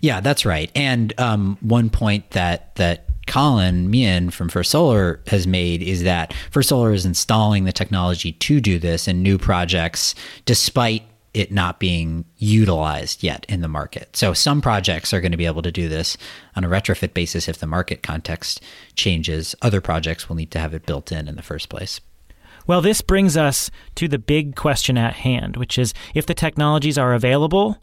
yeah, 0.00 0.20
that's 0.20 0.46
right. 0.46 0.70
And 0.76 1.18
um, 1.18 1.58
one 1.62 1.90
point 1.90 2.30
that 2.30 2.76
that 2.76 3.06
Colin 3.26 3.90
Meehan 3.90 4.30
from 4.30 4.48
First 4.48 4.70
Solar 4.70 5.20
has 5.26 5.48
made 5.48 5.82
is 5.82 6.04
that 6.04 6.32
First 6.52 6.68
Solar 6.68 6.92
is 6.92 7.04
installing 7.04 7.64
the 7.64 7.72
technology 7.72 8.32
to 8.32 8.60
do 8.60 8.78
this 8.78 9.08
in 9.08 9.24
new 9.24 9.36
projects, 9.36 10.14
despite 10.44 11.02
it 11.36 11.52
not 11.52 11.78
being 11.78 12.24
utilized 12.38 13.22
yet 13.22 13.44
in 13.46 13.60
the 13.60 13.68
market. 13.68 14.16
So 14.16 14.32
some 14.32 14.62
projects 14.62 15.12
are 15.12 15.20
going 15.20 15.32
to 15.32 15.38
be 15.38 15.44
able 15.44 15.60
to 15.60 15.70
do 15.70 15.86
this 15.86 16.16
on 16.56 16.64
a 16.64 16.68
retrofit 16.68 17.12
basis 17.12 17.46
if 17.46 17.58
the 17.58 17.66
market 17.66 18.02
context 18.02 18.62
changes. 18.94 19.54
Other 19.60 19.82
projects 19.82 20.28
will 20.28 20.36
need 20.36 20.50
to 20.52 20.58
have 20.58 20.72
it 20.72 20.86
built 20.86 21.12
in 21.12 21.28
in 21.28 21.36
the 21.36 21.42
first 21.42 21.68
place. 21.68 22.00
Well, 22.66 22.80
this 22.80 23.02
brings 23.02 23.36
us 23.36 23.70
to 23.96 24.08
the 24.08 24.18
big 24.18 24.56
question 24.56 24.96
at 24.96 25.12
hand, 25.12 25.58
which 25.58 25.76
is 25.76 25.92
if 26.14 26.24
the 26.24 26.32
technologies 26.32 26.96
are 26.96 27.12
available, 27.12 27.76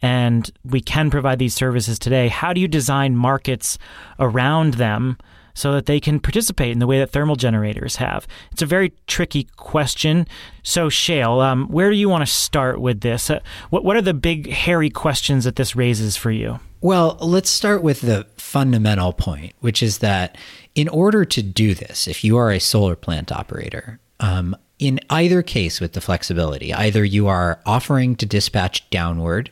and 0.00 0.50
we 0.64 0.80
can 0.80 1.10
provide 1.10 1.38
these 1.38 1.54
services 1.54 1.98
today. 1.98 2.28
How 2.28 2.54
do 2.54 2.60
you 2.60 2.68
design 2.68 3.16
markets 3.16 3.78
around 4.18 4.74
them 4.74 5.18
so 5.54 5.72
that 5.72 5.86
they 5.86 6.00
can 6.00 6.20
participate 6.20 6.72
in 6.72 6.78
the 6.78 6.86
way 6.86 6.98
that 6.98 7.10
thermal 7.10 7.36
generators 7.36 7.96
have? 7.96 8.26
It's 8.52 8.62
a 8.62 8.66
very 8.66 8.92
tricky 9.06 9.44
question. 9.56 10.26
So, 10.62 10.88
Shayle, 10.88 11.42
um, 11.42 11.68
where 11.68 11.90
do 11.90 11.96
you 11.96 12.08
want 12.08 12.26
to 12.26 12.32
start 12.32 12.80
with 12.80 13.00
this? 13.00 13.30
Uh, 13.30 13.40
what, 13.70 13.84
what 13.84 13.96
are 13.96 14.02
the 14.02 14.14
big, 14.14 14.50
hairy 14.50 14.90
questions 14.90 15.44
that 15.44 15.56
this 15.56 15.76
raises 15.76 16.16
for 16.16 16.30
you? 16.30 16.60
Well, 16.80 17.16
let's 17.20 17.48
start 17.48 17.82
with 17.82 18.02
the 18.02 18.26
fundamental 18.36 19.12
point, 19.12 19.54
which 19.60 19.82
is 19.82 19.98
that 19.98 20.36
in 20.74 20.88
order 20.88 21.24
to 21.24 21.42
do 21.42 21.74
this, 21.74 22.06
if 22.06 22.22
you 22.22 22.36
are 22.36 22.50
a 22.50 22.58
solar 22.58 22.94
plant 22.94 23.32
operator, 23.32 24.00
um, 24.20 24.54
in 24.78 25.00
either 25.08 25.42
case 25.42 25.80
with 25.80 25.92
the 25.92 26.00
flexibility, 26.00 26.74
either 26.74 27.04
you 27.04 27.26
are 27.26 27.60
offering 27.64 28.16
to 28.16 28.26
dispatch 28.26 28.88
downward 28.90 29.50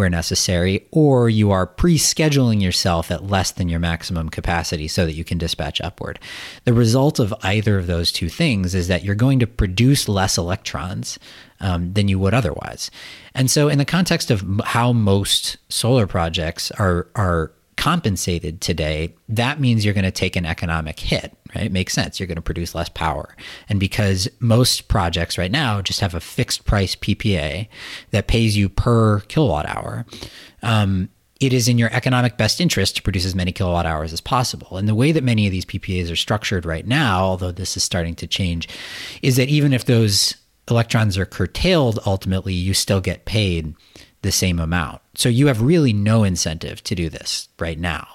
where 0.00 0.08
necessary, 0.08 0.86
or 0.90 1.28
you 1.28 1.50
are 1.50 1.66
pre 1.66 1.98
scheduling 1.98 2.62
yourself 2.62 3.10
at 3.10 3.26
less 3.26 3.50
than 3.50 3.68
your 3.68 3.78
maximum 3.78 4.30
capacity 4.30 4.88
so 4.88 5.04
that 5.04 5.12
you 5.12 5.24
can 5.24 5.36
dispatch 5.36 5.78
upward. 5.82 6.18
The 6.64 6.72
result 6.72 7.18
of 7.18 7.34
either 7.42 7.76
of 7.76 7.86
those 7.86 8.10
two 8.10 8.30
things 8.30 8.74
is 8.74 8.88
that 8.88 9.04
you're 9.04 9.14
going 9.14 9.40
to 9.40 9.46
produce 9.46 10.08
less 10.08 10.38
electrons 10.38 11.18
um, 11.60 11.92
than 11.92 12.08
you 12.08 12.18
would 12.18 12.32
otherwise. 12.32 12.90
And 13.34 13.50
so, 13.50 13.68
in 13.68 13.76
the 13.76 13.84
context 13.84 14.30
of 14.30 14.42
how 14.64 14.94
most 14.94 15.58
solar 15.68 16.06
projects 16.06 16.70
are, 16.70 17.06
are 17.14 17.52
compensated 17.80 18.60
today, 18.60 19.14
that 19.26 19.58
means 19.58 19.86
you're 19.86 19.94
going 19.94 20.04
to 20.04 20.10
take 20.10 20.36
an 20.36 20.44
economic 20.44 21.00
hit, 21.00 21.34
right? 21.54 21.64
It 21.64 21.72
makes 21.72 21.94
sense. 21.94 22.20
You're 22.20 22.26
going 22.26 22.36
to 22.36 22.42
produce 22.42 22.74
less 22.74 22.90
power. 22.90 23.34
And 23.70 23.80
because 23.80 24.28
most 24.38 24.88
projects 24.88 25.38
right 25.38 25.50
now 25.50 25.80
just 25.80 26.00
have 26.00 26.14
a 26.14 26.20
fixed 26.20 26.66
price 26.66 26.94
PPA 26.94 27.68
that 28.10 28.26
pays 28.26 28.54
you 28.54 28.68
per 28.68 29.20
kilowatt 29.20 29.64
hour, 29.64 30.04
um, 30.62 31.08
it 31.40 31.54
is 31.54 31.68
in 31.68 31.78
your 31.78 31.88
economic 31.94 32.36
best 32.36 32.60
interest 32.60 32.96
to 32.96 33.02
produce 33.02 33.24
as 33.24 33.34
many 33.34 33.50
kilowatt 33.50 33.86
hours 33.86 34.12
as 34.12 34.20
possible. 34.20 34.76
And 34.76 34.86
the 34.86 34.94
way 34.94 35.10
that 35.10 35.24
many 35.24 35.46
of 35.46 35.50
these 35.50 35.64
PPAs 35.64 36.12
are 36.12 36.16
structured 36.16 36.66
right 36.66 36.86
now, 36.86 37.20
although 37.20 37.50
this 37.50 37.78
is 37.78 37.82
starting 37.82 38.14
to 38.16 38.26
change, 38.26 38.68
is 39.22 39.36
that 39.36 39.48
even 39.48 39.72
if 39.72 39.86
those 39.86 40.34
electrons 40.68 41.16
are 41.16 41.24
curtailed, 41.24 41.98
ultimately, 42.04 42.52
you 42.52 42.74
still 42.74 43.00
get 43.00 43.24
paid 43.24 43.74
the 44.20 44.30
same 44.30 44.58
amount. 44.58 44.99
So 45.14 45.28
you 45.28 45.48
have 45.48 45.60
really 45.60 45.92
no 45.92 46.24
incentive 46.24 46.82
to 46.84 46.94
do 46.94 47.08
this 47.08 47.48
right 47.58 47.78
now. 47.78 48.06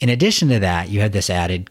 In 0.00 0.08
addition 0.08 0.48
to 0.50 0.58
that, 0.60 0.88
you 0.88 1.00
had 1.00 1.12
this 1.12 1.28
added 1.28 1.68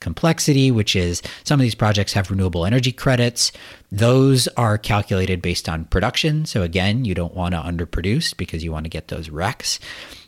complexity, 0.00 0.70
which 0.70 0.94
is 0.94 1.22
some 1.44 1.58
of 1.58 1.62
these 1.62 1.74
projects 1.74 2.12
have 2.12 2.30
renewable 2.30 2.66
energy 2.66 2.92
credits. 2.92 3.52
Those 3.90 4.48
are 4.48 4.76
calculated 4.76 5.40
based 5.40 5.68
on 5.68 5.86
production. 5.86 6.44
So 6.44 6.62
again, 6.62 7.04
you 7.04 7.14
don't 7.14 7.34
want 7.34 7.54
to 7.54 7.60
underproduce 7.60 8.36
because 8.36 8.62
you 8.62 8.70
want 8.70 8.84
to 8.84 8.90
get 8.90 9.08
those 9.08 9.30
RECs. 9.30 9.78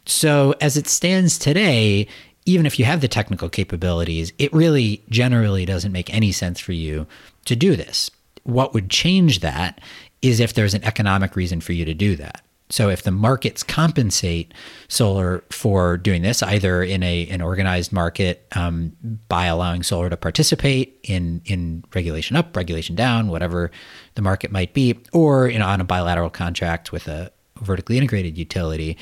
So 0.06 0.54
as 0.60 0.76
it 0.76 0.86
stands 0.86 1.36
today, 1.38 2.06
even 2.46 2.64
if 2.64 2.78
you 2.78 2.84
have 2.84 3.00
the 3.00 3.08
technical 3.08 3.48
capabilities, 3.48 4.32
it 4.38 4.52
really 4.52 5.02
generally 5.10 5.66
doesn't 5.66 5.92
make 5.92 6.14
any 6.14 6.32
sense 6.32 6.60
for 6.60 6.72
you 6.72 7.06
to 7.44 7.56
do 7.56 7.76
this. 7.76 8.10
What 8.44 8.72
would 8.72 8.88
change 8.88 9.40
that 9.40 9.80
is 10.22 10.40
if 10.40 10.54
there's 10.54 10.74
an 10.74 10.84
economic 10.84 11.36
reason 11.36 11.60
for 11.60 11.72
you 11.72 11.84
to 11.84 11.92
do 11.92 12.16
that. 12.16 12.42
So 12.68 12.88
if 12.88 13.02
the 13.02 13.12
markets 13.12 13.62
compensate 13.62 14.52
solar 14.88 15.44
for 15.50 15.96
doing 15.96 16.22
this, 16.22 16.42
either 16.42 16.82
in 16.82 17.02
a 17.02 17.26
an 17.28 17.40
organized 17.40 17.92
market 17.92 18.46
um, 18.56 18.92
by 19.28 19.46
allowing 19.46 19.82
solar 19.82 20.10
to 20.10 20.16
participate 20.16 20.98
in 21.04 21.42
in 21.44 21.84
regulation 21.94 22.36
up, 22.36 22.56
regulation 22.56 22.96
down, 22.96 23.28
whatever 23.28 23.70
the 24.14 24.22
market 24.22 24.50
might 24.50 24.74
be, 24.74 24.98
or 25.12 25.48
you 25.48 25.58
know, 25.58 25.66
on 25.66 25.80
a 25.80 25.84
bilateral 25.84 26.30
contract 26.30 26.90
with 26.90 27.06
a 27.06 27.30
vertically 27.60 27.96
integrated 27.96 28.36
utility, 28.36 28.96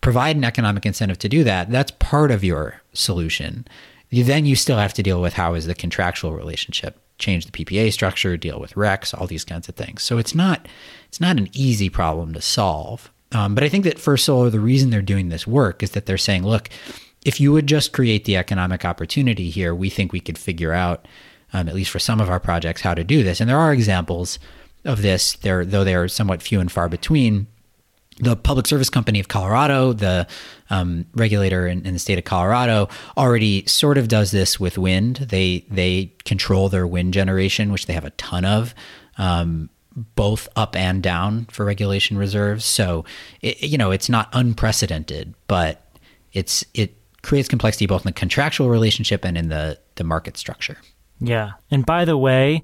provide 0.00 0.36
an 0.36 0.44
economic 0.44 0.84
incentive 0.84 1.18
to 1.18 1.28
do 1.28 1.42
that. 1.44 1.70
That's 1.70 1.92
part 1.92 2.30
of 2.30 2.44
your 2.44 2.82
solution. 2.92 3.66
You, 4.10 4.24
then 4.24 4.46
you 4.46 4.54
still 4.54 4.76
have 4.78 4.94
to 4.94 5.02
deal 5.02 5.20
with 5.20 5.32
how 5.32 5.54
is 5.54 5.66
the 5.66 5.74
contractual 5.74 6.32
relationship 6.32 7.00
change 7.18 7.46
the 7.46 7.52
PPA 7.52 7.92
structure, 7.92 8.36
deal 8.36 8.60
with 8.60 8.74
RECs, 8.74 9.18
all 9.18 9.26
these 9.26 9.44
kinds 9.44 9.68
of 9.68 9.74
things. 9.74 10.02
So 10.02 10.18
it's 10.18 10.34
not 10.34 10.68
it's 11.16 11.20
not 11.22 11.38
an 11.38 11.48
easy 11.54 11.88
problem 11.88 12.34
to 12.34 12.42
solve. 12.42 13.10
Um, 13.32 13.54
but 13.54 13.64
I 13.64 13.70
think 13.70 13.84
that 13.84 13.98
First 13.98 14.26
Solar, 14.26 14.50
the 14.50 14.60
reason 14.60 14.90
they're 14.90 15.00
doing 15.00 15.30
this 15.30 15.46
work 15.46 15.82
is 15.82 15.92
that 15.92 16.04
they're 16.04 16.18
saying, 16.18 16.44
look, 16.44 16.68
if 17.24 17.40
you 17.40 17.52
would 17.52 17.66
just 17.66 17.94
create 17.94 18.26
the 18.26 18.36
economic 18.36 18.84
opportunity 18.84 19.48
here, 19.48 19.74
we 19.74 19.88
think 19.88 20.12
we 20.12 20.20
could 20.20 20.36
figure 20.36 20.74
out, 20.74 21.08
um, 21.54 21.70
at 21.70 21.74
least 21.74 21.90
for 21.90 21.98
some 21.98 22.20
of 22.20 22.28
our 22.28 22.38
projects, 22.38 22.82
how 22.82 22.92
to 22.92 23.02
do 23.02 23.22
this. 23.22 23.40
And 23.40 23.48
there 23.48 23.58
are 23.58 23.72
examples 23.72 24.38
of 24.84 25.00
this, 25.00 25.36
there 25.36 25.64
though 25.64 25.84
they 25.84 25.94
are 25.94 26.06
somewhat 26.06 26.42
few 26.42 26.60
and 26.60 26.70
far 26.70 26.90
between. 26.90 27.46
The 28.18 28.36
Public 28.36 28.66
Service 28.66 28.90
Company 28.90 29.18
of 29.18 29.28
Colorado, 29.28 29.94
the 29.94 30.26
um, 30.68 31.06
regulator 31.14 31.66
in, 31.66 31.86
in, 31.86 31.94
the 31.94 31.98
state 31.98 32.18
of 32.18 32.24
Colorado, 32.24 32.90
already 33.16 33.64
sort 33.64 33.96
of 33.96 34.08
does 34.08 34.32
this 34.32 34.60
with 34.60 34.76
wind. 34.76 35.16
They 35.16 35.64
they 35.70 36.12
control 36.26 36.68
their 36.68 36.86
wind 36.86 37.14
generation, 37.14 37.72
which 37.72 37.86
they 37.86 37.94
have 37.94 38.04
a 38.04 38.10
ton 38.10 38.44
of. 38.44 38.74
Um, 39.16 39.70
both 39.96 40.48
up 40.56 40.76
and 40.76 41.02
down 41.02 41.46
for 41.46 41.64
regulation 41.64 42.18
reserves. 42.18 42.64
So, 42.64 43.04
it, 43.40 43.62
you 43.62 43.78
know, 43.78 43.90
it's 43.90 44.08
not 44.08 44.28
unprecedented, 44.32 45.34
but 45.48 45.82
it's 46.32 46.64
it 46.74 46.96
creates 47.22 47.48
complexity 47.48 47.86
both 47.86 48.02
in 48.02 48.10
the 48.10 48.12
contractual 48.12 48.68
relationship 48.68 49.24
and 49.24 49.36
in 49.36 49.48
the 49.48 49.78
the 49.96 50.04
market 50.04 50.36
structure. 50.36 50.78
Yeah. 51.18 51.52
And 51.70 51.84
by 51.86 52.04
the 52.04 52.16
way, 52.16 52.62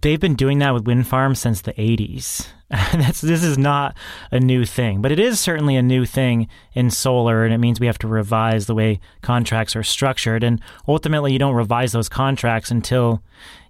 they've 0.00 0.20
been 0.20 0.34
doing 0.34 0.58
that 0.58 0.74
with 0.74 0.86
wind 0.86 1.06
farms 1.06 1.38
since 1.38 1.62
the 1.62 1.72
80s. 1.72 2.46
That's 2.92 3.20
this 3.20 3.44
is 3.44 3.56
not 3.56 3.96
a 4.32 4.40
new 4.40 4.64
thing, 4.64 5.00
but 5.00 5.12
it 5.12 5.20
is 5.20 5.38
certainly 5.38 5.76
a 5.76 5.82
new 5.82 6.04
thing 6.04 6.48
in 6.72 6.90
solar, 6.90 7.44
and 7.44 7.54
it 7.54 7.58
means 7.58 7.78
we 7.78 7.86
have 7.86 7.98
to 7.98 8.08
revise 8.08 8.66
the 8.66 8.74
way 8.74 9.00
contracts 9.22 9.76
are 9.76 9.82
structured. 9.82 10.42
And 10.42 10.60
ultimately, 10.88 11.32
you 11.32 11.38
don't 11.38 11.54
revise 11.54 11.92
those 11.92 12.08
contracts 12.08 12.70
until 12.70 13.22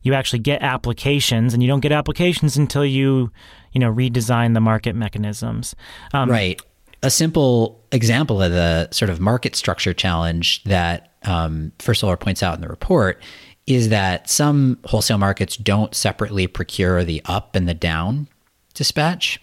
you 0.02 0.14
actually 0.14 0.38
get 0.38 0.62
applications, 0.62 1.52
and 1.52 1.62
you 1.62 1.68
don't 1.68 1.80
get 1.80 1.92
applications 1.92 2.56
until 2.56 2.84
you, 2.84 3.30
you 3.72 3.78
know, 3.78 3.92
redesign 3.92 4.54
the 4.54 4.60
market 4.60 4.94
mechanisms. 4.94 5.74
Um, 6.12 6.30
right. 6.30 6.60
A 7.02 7.10
simple 7.10 7.84
example 7.92 8.40
of 8.40 8.52
the 8.52 8.88
sort 8.90 9.10
of 9.10 9.20
market 9.20 9.54
structure 9.54 9.92
challenge 9.92 10.64
that 10.64 11.12
um, 11.24 11.72
First 11.78 12.00
Solar 12.00 12.16
points 12.16 12.42
out 12.42 12.54
in 12.54 12.62
the 12.62 12.68
report 12.68 13.22
is 13.66 13.90
that 13.90 14.30
some 14.30 14.78
wholesale 14.84 15.18
markets 15.18 15.58
don't 15.58 15.94
separately 15.94 16.46
procure 16.46 17.04
the 17.04 17.20
up 17.26 17.54
and 17.54 17.68
the 17.68 17.74
down 17.74 18.28
dispatch. 18.74 19.40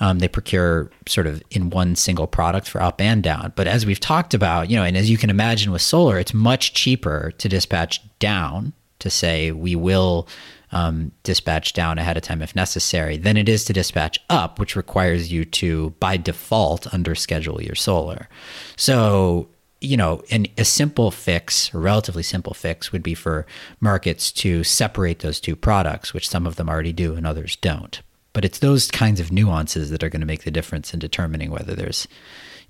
Um, 0.00 0.18
they 0.18 0.28
procure 0.28 0.90
sort 1.06 1.26
of 1.26 1.42
in 1.50 1.70
one 1.70 1.94
single 1.94 2.26
product 2.26 2.68
for 2.68 2.82
up 2.82 3.00
and 3.00 3.22
down. 3.22 3.52
But 3.54 3.68
as 3.68 3.86
we've 3.86 4.00
talked 4.00 4.34
about, 4.34 4.68
you 4.68 4.76
know, 4.76 4.82
and 4.82 4.96
as 4.96 5.08
you 5.08 5.16
can 5.16 5.30
imagine 5.30 5.70
with 5.70 5.82
solar, 5.82 6.18
it's 6.18 6.34
much 6.34 6.74
cheaper 6.74 7.32
to 7.38 7.48
dispatch 7.48 8.00
down 8.18 8.72
to 8.98 9.10
say 9.10 9.52
we 9.52 9.76
will 9.76 10.26
um, 10.72 11.12
dispatch 11.22 11.72
down 11.72 11.98
ahead 11.98 12.16
of 12.16 12.22
time 12.22 12.42
if 12.42 12.56
necessary 12.56 13.16
than 13.16 13.36
it 13.36 13.48
is 13.48 13.64
to 13.66 13.72
dispatch 13.72 14.18
up, 14.30 14.58
which 14.58 14.74
requires 14.74 15.30
you 15.30 15.44
to 15.44 15.90
by 16.00 16.16
default 16.16 16.92
under 16.92 17.14
schedule 17.14 17.62
your 17.62 17.74
solar. 17.74 18.28
So 18.76 19.48
you 19.82 19.96
know, 19.96 20.22
a 20.56 20.64
simple 20.64 21.10
fix, 21.10 21.74
a 21.74 21.78
relatively 21.78 22.22
simple 22.22 22.54
fix, 22.54 22.92
would 22.92 23.02
be 23.02 23.14
for 23.14 23.46
markets 23.80 24.30
to 24.30 24.62
separate 24.62 25.18
those 25.18 25.40
two 25.40 25.56
products, 25.56 26.14
which 26.14 26.28
some 26.28 26.46
of 26.46 26.54
them 26.54 26.68
already 26.68 26.92
do 26.92 27.14
and 27.16 27.26
others 27.26 27.56
don't. 27.56 28.00
But 28.32 28.44
it's 28.44 28.58
those 28.60 28.90
kinds 28.90 29.20
of 29.20 29.30
nuances 29.30 29.90
that 29.90 30.02
are 30.02 30.08
going 30.08 30.20
to 30.20 30.26
make 30.26 30.44
the 30.44 30.50
difference 30.50 30.94
in 30.94 31.00
determining 31.00 31.50
whether 31.50 31.74
there's, 31.74 32.08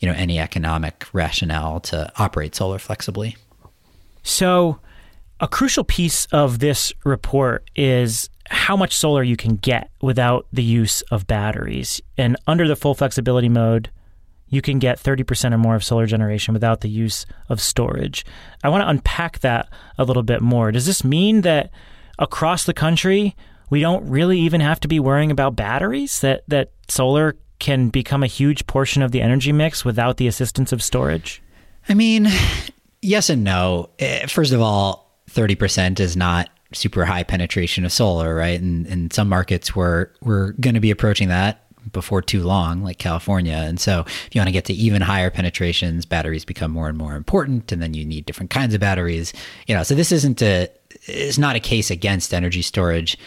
you 0.01 0.09
know, 0.09 0.15
any 0.15 0.39
economic 0.39 1.07
rationale 1.13 1.81
to 1.81 2.11
operate 2.17 2.55
solar 2.55 2.79
flexibly. 2.79 3.37
So, 4.23 4.81
a 5.41 5.49
crucial 5.49 5.85
piece 5.85 6.27
of 6.27 6.61
this 6.61 6.93
report 7.05 7.69
is 7.75 8.31
how 8.49 8.77
much 8.77 8.97
solar 8.97 9.23
you 9.23 9.37
can 9.37 9.57
get 9.57 9.91
without 10.01 10.47
the 10.53 10.63
use 10.63 11.01
of 11.11 11.27
batteries. 11.27 12.01
And 12.17 12.37
under 12.47 12.69
the 12.69 12.77
full 12.77 12.95
flexibility 12.95 13.49
mode, 13.49 13.91
you 14.49 14.61
can 14.61 14.79
get 14.79 15.01
30% 15.01 15.53
or 15.53 15.59
more 15.59 15.75
of 15.75 15.83
solar 15.83 16.07
generation 16.07 16.53
without 16.53 16.83
the 16.83 16.89
use 16.89 17.25
of 17.49 17.61
storage. 17.61 18.25
I 18.63 18.69
want 18.69 18.83
to 18.83 18.89
unpack 18.89 19.41
that 19.41 19.69
a 19.97 20.05
little 20.05 20.23
bit 20.23 20.43
more. 20.43 20.71
Does 20.71 20.87
this 20.87 21.03
mean 21.03 21.41
that 21.41 21.71
across 22.19 22.65
the 22.65 22.75
country, 22.75 23.35
we 23.73 23.81
don't 23.81 24.07
really 24.07 24.39
even 24.39 24.61
have 24.61 24.81
to 24.81 24.87
be 24.87 25.01
worrying 25.01 25.31
about 25.31 25.57
batteries? 25.57 26.21
That, 26.21 26.45
that 26.49 26.73
solar 26.89 27.37
can 27.59 27.89
become 27.89 28.23
a 28.23 28.27
huge 28.27 28.67
portion 28.67 29.01
of 29.01 29.13
the 29.13 29.23
energy 29.23 29.51
mix 29.51 29.83
without 29.83 30.19
the 30.19 30.27
assistance 30.27 30.73
of 30.73 30.83
storage? 30.83 31.43
I 31.89 31.95
mean, 31.95 32.29
yes 33.01 33.31
and 33.31 33.43
no. 33.43 33.89
Eh, 33.99 34.27
first 34.27 34.53
of 34.53 34.61
all, 34.61 35.11
30% 35.31 36.01
is 36.01 36.19
not 36.19 36.51
super 36.75 37.07
high 37.07 37.23
penetration 37.23 37.87
of 37.87 37.93
solar, 37.93 38.35
right? 38.35 38.61
And 38.61 38.87
in 38.87 39.11
some 39.11 39.31
markets, 39.31 39.75
we're, 39.75 40.11
we're 40.21 40.53
going 40.53 40.75
to 40.75 40.81
be 40.81 40.91
approaching 40.91 41.29
that 41.29 41.65
before 41.93 42.21
too 42.21 42.43
long, 42.43 42.85
like 42.85 42.99
California. 42.99 43.57
And 43.57 43.81
so, 43.81 44.01
if 44.01 44.35
you 44.35 44.39
want 44.39 44.49
to 44.49 44.53
get 44.53 44.67
to 44.67 44.75
even 44.75 45.01
higher 45.01 45.31
penetrations, 45.31 46.05
batteries 46.05 46.45
become 46.45 46.71
more 46.71 46.91
and 46.91 46.99
more 46.99 47.17
important, 47.17 47.73
and 47.73 47.81
then 47.81 47.95
you 47.95 48.05
need 48.05 48.27
different 48.27 48.51
kinds 48.51 48.75
of 48.75 48.81
batteries. 48.81 49.33
You 49.67 49.75
know, 49.75 49.83
so 49.83 49.95
this 49.95 50.13
isn't 50.13 50.43
a 50.43 50.69
it's 51.07 51.39
not 51.39 51.57
a 51.57 51.61
case 51.61 51.91
against 51.91 52.33
energy 52.33 52.63
storage 52.63 53.19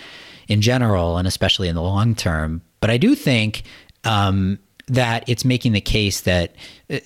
in 0.48 0.62
general, 0.62 1.18
and 1.18 1.28
especially 1.28 1.68
in 1.68 1.76
the 1.76 1.82
long 1.82 2.16
term. 2.16 2.62
But 2.80 2.90
I 2.90 2.98
do 2.98 3.16
think 3.16 3.64
um, 4.04 4.60
that 4.88 5.28
it's 5.28 5.46
making 5.46 5.74
the 5.74 5.82
case 5.82 6.22
that 6.22 6.56
uh, 6.90 7.00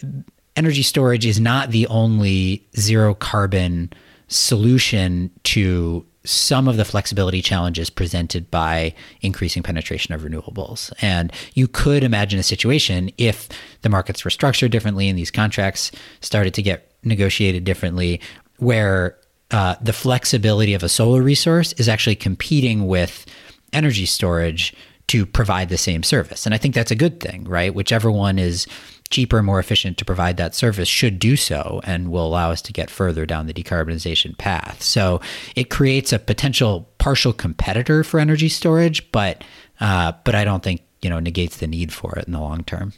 energy 0.55 0.83
storage 0.83 1.25
is 1.25 1.39
not 1.39 1.71
the 1.71 1.87
only 1.87 2.67
zero 2.77 3.13
carbon 3.13 3.91
solution 4.27 5.31
to 5.43 6.05
some 6.25 6.67
of 6.67 6.77
the 6.77 6.85
flexibility 6.85 7.41
challenges 7.41 7.89
presented 7.89 8.51
by 8.51 8.93
increasing 9.21 9.63
penetration 9.63 10.13
of 10.13 10.21
renewables. 10.21 10.91
And 11.01 11.31
you 11.53 11.67
could 11.67 12.03
imagine 12.03 12.39
a 12.39 12.43
situation 12.43 13.09
if 13.17 13.47
the 13.81 13.89
markets 13.89 14.25
were 14.25 14.31
structured 14.31 14.71
differently 14.71 15.07
and 15.07 15.17
these 15.17 15.31
contracts 15.31 15.91
started 16.19 16.53
to 16.55 16.61
get 16.61 16.91
negotiated 17.03 17.63
differently, 17.63 18.19
where 18.57 19.17
uh, 19.51 19.75
the 19.81 19.93
flexibility 19.93 20.73
of 20.73 20.83
a 20.83 20.89
solar 20.89 21.21
resource 21.21 21.73
is 21.73 21.89
actually 21.89 22.15
competing 22.15 22.87
with 22.87 23.25
energy 23.73 24.05
storage 24.05 24.73
to 25.07 25.25
provide 25.25 25.69
the 25.69 25.77
same 25.77 26.03
service. 26.03 26.45
And 26.45 26.53
I 26.53 26.59
think 26.59 26.75
that's 26.75 26.91
a 26.91 26.95
good 26.95 27.19
thing, 27.19 27.43
right? 27.45 27.73
Whichever 27.73 28.11
one 28.11 28.37
is 28.37 28.67
cheaper, 29.09 29.41
more 29.41 29.59
efficient 29.59 29.97
to 29.97 30.05
provide 30.05 30.37
that 30.37 30.53
service 30.53 30.87
should 30.87 31.17
do 31.17 31.35
so 31.35 31.81
and 31.83 32.11
will 32.11 32.27
allow 32.27 32.51
us 32.51 32.61
to 32.61 32.73
get 32.73 32.91
further 32.91 33.25
down 33.25 33.47
the 33.47 33.53
decarbonization 33.53 34.37
path. 34.37 34.83
So 34.83 35.19
it 35.55 35.71
creates 35.71 36.13
a 36.13 36.19
potential 36.19 36.89
partial 36.99 37.33
competitor 37.33 38.03
for 38.03 38.19
energy 38.19 38.49
storage, 38.49 39.11
but 39.11 39.43
uh, 39.79 40.11
but 40.23 40.35
I 40.35 40.43
don't 40.43 40.61
think 40.61 40.81
you 41.01 41.09
know 41.09 41.19
negates 41.19 41.57
the 41.57 41.67
need 41.67 41.91
for 41.91 42.17
it 42.19 42.25
in 42.25 42.33
the 42.33 42.39
long 42.39 42.63
term. 42.63 42.93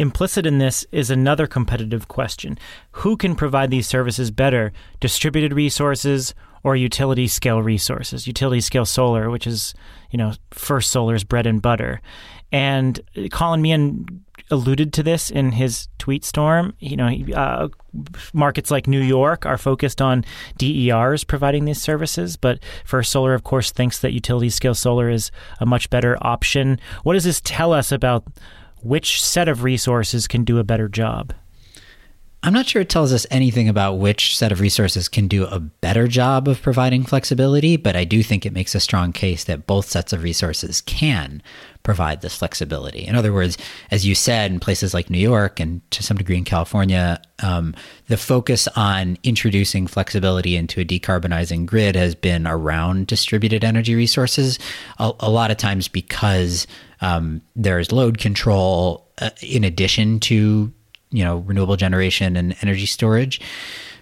Implicit 0.00 0.46
in 0.46 0.56
this 0.56 0.86
is 0.92 1.10
another 1.10 1.46
competitive 1.46 2.08
question. 2.08 2.58
Who 2.92 3.18
can 3.18 3.34
provide 3.34 3.70
these 3.70 3.86
services 3.86 4.30
better? 4.30 4.72
Distributed 4.98 5.52
resources 5.52 6.34
or 6.62 6.74
utility 6.74 7.28
scale 7.28 7.60
resources? 7.60 8.26
Utility 8.26 8.62
scale 8.62 8.86
solar, 8.86 9.28
which 9.28 9.46
is, 9.46 9.74
you 10.10 10.16
know, 10.16 10.32
First 10.52 10.90
Solar's 10.90 11.22
bread 11.22 11.46
and 11.46 11.60
butter. 11.60 12.00
And 12.50 12.98
Colin 13.30 13.60
Meehan 13.60 14.24
alluded 14.50 14.94
to 14.94 15.02
this 15.02 15.28
in 15.28 15.52
his 15.52 15.88
tweet 15.98 16.24
storm. 16.24 16.72
You 16.78 16.96
know, 16.96 17.10
uh, 17.36 17.68
markets 18.32 18.70
like 18.70 18.86
New 18.86 19.02
York 19.02 19.44
are 19.44 19.58
focused 19.58 20.00
on 20.00 20.24
DERs 20.56 21.24
providing 21.24 21.66
these 21.66 21.82
services, 21.82 22.38
but 22.38 22.58
First 22.86 23.12
Solar, 23.12 23.34
of 23.34 23.44
course, 23.44 23.70
thinks 23.70 23.98
that 23.98 24.14
utility 24.14 24.48
scale 24.48 24.74
solar 24.74 25.10
is 25.10 25.30
a 25.60 25.66
much 25.66 25.90
better 25.90 26.16
option. 26.22 26.80
What 27.02 27.12
does 27.12 27.24
this 27.24 27.42
tell 27.44 27.74
us 27.74 27.92
about 27.92 28.24
which 28.82 29.22
set 29.22 29.48
of 29.48 29.62
resources 29.62 30.26
can 30.26 30.44
do 30.44 30.58
a 30.58 30.64
better 30.64 30.88
job? 30.88 31.32
I'm 32.42 32.54
not 32.54 32.66
sure 32.66 32.80
it 32.80 32.88
tells 32.88 33.12
us 33.12 33.26
anything 33.30 33.68
about 33.68 33.98
which 33.98 34.34
set 34.34 34.50
of 34.50 34.60
resources 34.60 35.10
can 35.10 35.28
do 35.28 35.44
a 35.44 35.60
better 35.60 36.08
job 36.08 36.48
of 36.48 36.62
providing 36.62 37.04
flexibility, 37.04 37.76
but 37.76 37.96
I 37.96 38.04
do 38.04 38.22
think 38.22 38.46
it 38.46 38.54
makes 38.54 38.74
a 38.74 38.80
strong 38.80 39.12
case 39.12 39.44
that 39.44 39.66
both 39.66 39.90
sets 39.90 40.14
of 40.14 40.22
resources 40.22 40.80
can 40.80 41.42
provide 41.82 42.22
this 42.22 42.36
flexibility. 42.36 43.06
In 43.06 43.14
other 43.14 43.32
words, 43.32 43.58
as 43.90 44.06
you 44.06 44.14
said, 44.14 44.50
in 44.50 44.58
places 44.58 44.94
like 44.94 45.10
New 45.10 45.18
York 45.18 45.60
and 45.60 45.82
to 45.90 46.02
some 46.02 46.16
degree 46.16 46.38
in 46.38 46.44
California, 46.44 47.20
um, 47.42 47.74
the 48.06 48.16
focus 48.16 48.68
on 48.68 49.18
introducing 49.22 49.86
flexibility 49.86 50.56
into 50.56 50.80
a 50.80 50.84
decarbonizing 50.84 51.66
grid 51.66 51.94
has 51.94 52.14
been 52.14 52.46
around 52.46 53.06
distributed 53.06 53.64
energy 53.64 53.94
resources, 53.94 54.58
a, 54.98 55.12
a 55.20 55.30
lot 55.30 55.50
of 55.50 55.58
times 55.58 55.88
because 55.88 56.66
um, 57.00 57.42
there's 57.56 57.92
load 57.92 58.18
control 58.18 59.06
uh, 59.18 59.30
in 59.42 59.64
addition 59.64 60.20
to 60.20 60.72
you 61.10 61.24
know 61.24 61.38
renewable 61.38 61.76
generation 61.76 62.36
and 62.36 62.56
energy 62.62 62.86
storage. 62.86 63.40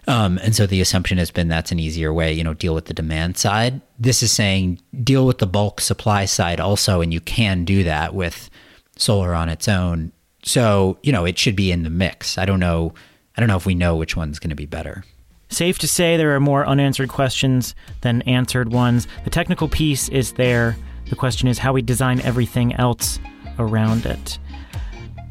Um, 0.07 0.39
and 0.39 0.57
so 0.57 0.67
the 0.67 0.81
assumption 0.81 1.19
has 1.19 1.31
been 1.31 1.49
that's 1.49 1.71
an 1.71 1.79
easier 1.79 2.15
way, 2.15 2.33
you 2.33 2.43
know, 2.43 2.55
deal 2.55 2.75
with 2.75 2.87
the 2.87 2.95
demand 2.95 3.37
side. 3.37 3.83
This 3.99 4.23
is 4.23 4.33
saying 4.33 4.81
deal 5.05 5.27
with 5.27 5.37
the 5.37 5.47
bulk 5.47 5.83
supply 5.83 6.25
side 6.25 6.61
also, 6.61 7.03
and 7.03 7.13
you 7.13 7.21
can 7.21 7.67
do 7.67 7.85
that 7.85 8.15
with 8.15 8.49
solar 8.97 9.35
on 9.35 9.51
its 9.51 9.69
own. 9.69 10.13
So 10.43 10.99
you 11.03 11.13
know 11.13 11.25
it 11.25 11.39
should 11.39 11.57
be 11.57 11.73
in 11.73 11.83
the 11.83 11.91
mix. 11.91 12.39
I 12.39 12.47
don't 12.47 12.61
know. 12.61 12.95
I 13.37 13.41
don't 13.41 13.49
know 13.49 13.57
if 13.57 13.67
we 13.67 13.75
know 13.75 13.97
which 13.97 14.17
one's 14.17 14.39
going 14.39 14.51
to 14.51 14.57
be 14.57 14.67
better. 14.67 15.05
Safe 15.51 15.79
to 15.79 15.89
say 15.89 16.17
there 16.17 16.35
are 16.35 16.41
more 16.41 16.67
unanswered 16.67 17.09
questions 17.09 17.75
than 18.03 18.23
answered 18.23 18.73
ones. 18.73 19.07
The 19.25 19.31
technical 19.31 19.69
piece 19.69 20.09
is 20.09 20.33
there. 20.33 20.77
The 21.11 21.17
question 21.17 21.49
is 21.49 21.59
how 21.59 21.73
we 21.73 21.83
design 21.83 22.21
everything 22.21 22.75
else 22.75 23.19
around 23.59 24.07
it. 24.07 24.39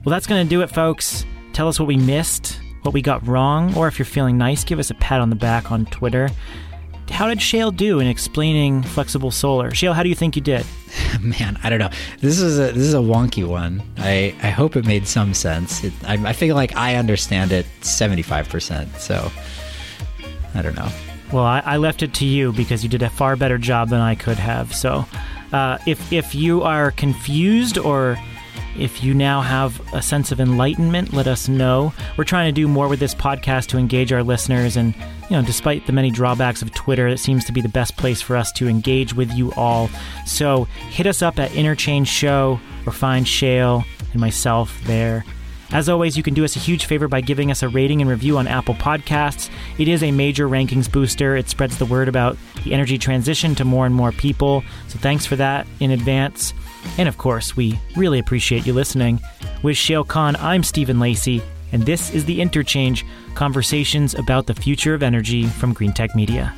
Well, 0.03 0.11
that's 0.11 0.27
going 0.27 0.45
to 0.45 0.49
do 0.49 0.61
it, 0.61 0.67
folks. 0.67 1.25
Tell 1.53 1.67
us 1.67 1.79
what 1.79 1.87
we 1.87 1.97
missed, 1.97 2.59
what 2.83 2.93
we 2.93 3.01
got 3.01 3.25
wrong, 3.27 3.75
or 3.75 3.87
if 3.87 3.99
you're 3.99 4.05
feeling 4.05 4.37
nice, 4.37 4.63
give 4.63 4.79
us 4.79 4.89
a 4.89 4.95
pat 4.95 5.21
on 5.21 5.29
the 5.29 5.35
back 5.35 5.71
on 5.71 5.85
Twitter. 5.87 6.29
How 7.09 7.27
did 7.27 7.39
Shayle 7.39 7.75
do 7.75 7.99
in 7.99 8.07
explaining 8.07 8.83
flexible 8.83 9.31
solar? 9.31 9.71
Shayle, 9.71 9.93
how 9.93 10.03
do 10.03 10.09
you 10.09 10.15
think 10.15 10.35
you 10.35 10.41
did? 10.41 10.65
Man, 11.21 11.57
I 11.63 11.69
don't 11.69 11.79
know. 11.79 11.89
This 12.19 12.39
is 12.39 12.59
a 12.59 12.73
this 12.73 12.83
is 12.83 12.93
a 12.93 12.97
wonky 12.97 13.47
one. 13.47 13.81
I 13.97 14.35
I 14.43 14.49
hope 14.49 14.75
it 14.75 14.85
made 14.85 15.07
some 15.07 15.33
sense. 15.33 15.83
It, 15.83 15.93
I, 16.05 16.13
I 16.29 16.33
feel 16.33 16.55
like 16.55 16.75
I 16.75 16.95
understand 16.95 17.51
it 17.51 17.65
seventy 17.81 18.23
five 18.23 18.49
percent. 18.49 18.93
So 18.97 19.31
I 20.53 20.61
don't 20.61 20.75
know. 20.75 20.89
Well, 21.31 21.43
I, 21.43 21.59
I, 21.59 21.77
left 21.77 22.03
it 22.03 22.13
to 22.15 22.25
you 22.25 22.53
because 22.53 22.83
you 22.83 22.89
did 22.89 23.03
a 23.03 23.09
far 23.09 23.35
better 23.35 23.57
job 23.57 23.89
than 23.89 23.99
I 23.99 24.15
could 24.15 24.37
have. 24.37 24.73
So, 24.73 25.05
uh, 25.51 25.77
if 25.85 26.11
if 26.11 26.35
you 26.35 26.63
are 26.63 26.91
confused 26.91 27.77
or 27.77 28.17
if 28.77 29.03
you 29.03 29.13
now 29.13 29.41
have 29.41 29.81
a 29.93 30.01
sense 30.01 30.31
of 30.31 30.39
enlightenment, 30.39 31.11
let 31.13 31.27
us 31.27 31.47
know. 31.47 31.93
We're 32.15 32.25
trying 32.25 32.47
to 32.47 32.51
do 32.51 32.67
more 32.67 32.87
with 32.87 32.99
this 32.99 33.15
podcast 33.15 33.67
to 33.67 33.77
engage 33.77 34.13
our 34.13 34.23
listeners, 34.23 34.77
and 34.77 34.93
you 35.29 35.35
know, 35.35 35.41
despite 35.41 35.87
the 35.87 35.93
many 35.93 36.11
drawbacks 36.11 36.61
of 36.61 36.73
Twitter, 36.73 37.07
it 37.07 37.17
seems 37.17 37.43
to 37.45 37.51
be 37.51 37.61
the 37.61 37.69
best 37.69 37.97
place 37.97 38.21
for 38.21 38.35
us 38.35 38.51
to 38.53 38.67
engage 38.67 39.13
with 39.13 39.31
you 39.33 39.51
all. 39.53 39.89
So 40.25 40.65
hit 40.89 41.07
us 41.07 41.21
up 41.21 41.39
at 41.39 41.53
Interchange 41.55 42.07
Show 42.07 42.59
or 42.85 42.93
find 42.93 43.25
Shayle 43.25 43.83
and 44.11 44.21
myself 44.21 44.79
there. 44.85 45.25
As 45.71 45.89
always, 45.89 46.15
you 46.15 46.23
can 46.23 46.33
do 46.33 46.45
us 46.45 46.55
a 46.55 46.59
huge 46.59 46.85
favor 46.85 47.07
by 47.07 47.19
giving 47.19 47.51
us 47.51 47.61
a 47.61 47.67
rating 47.67 48.01
and 48.01 48.09
review 48.09 48.37
on 48.37 48.47
Apple 48.47 48.75
Podcasts. 48.75 49.49
It 49.77 49.89
is 49.89 50.01
a 50.01 50.11
major 50.11 50.47
rankings 50.47 50.89
booster. 50.89 51.35
It 51.35 51.49
spreads 51.49 51.77
the 51.77 51.85
word 51.85 52.07
about 52.07 52.37
the 52.63 52.73
energy 52.73 52.97
transition 52.97 53.53
to 53.55 53.65
more 53.65 53.85
and 53.85 53.93
more 53.93 54.13
people. 54.13 54.63
So 54.87 54.97
thanks 54.97 55.25
for 55.25 55.35
that 55.35 55.67
in 55.81 55.91
advance. 55.91 56.53
And 56.97 57.09
of 57.09 57.17
course, 57.17 57.57
we 57.57 57.79
really 57.97 58.19
appreciate 58.19 58.65
you 58.65 58.73
listening. 58.73 59.19
With 59.61 59.75
Shayle 59.75 60.07
Kann, 60.07 60.37
I'm 60.37 60.63
Stephen 60.63 60.99
Lacey, 60.99 61.41
and 61.73 61.83
this 61.83 62.13
is 62.13 62.23
The 62.23 62.39
Interchange 62.39 63.05
Conversations 63.35 64.15
about 64.15 64.47
the 64.47 64.55
Future 64.55 64.93
of 64.93 65.03
Energy 65.03 65.47
from 65.47 65.75
Greentech 65.75 66.15
Media. 66.15 66.53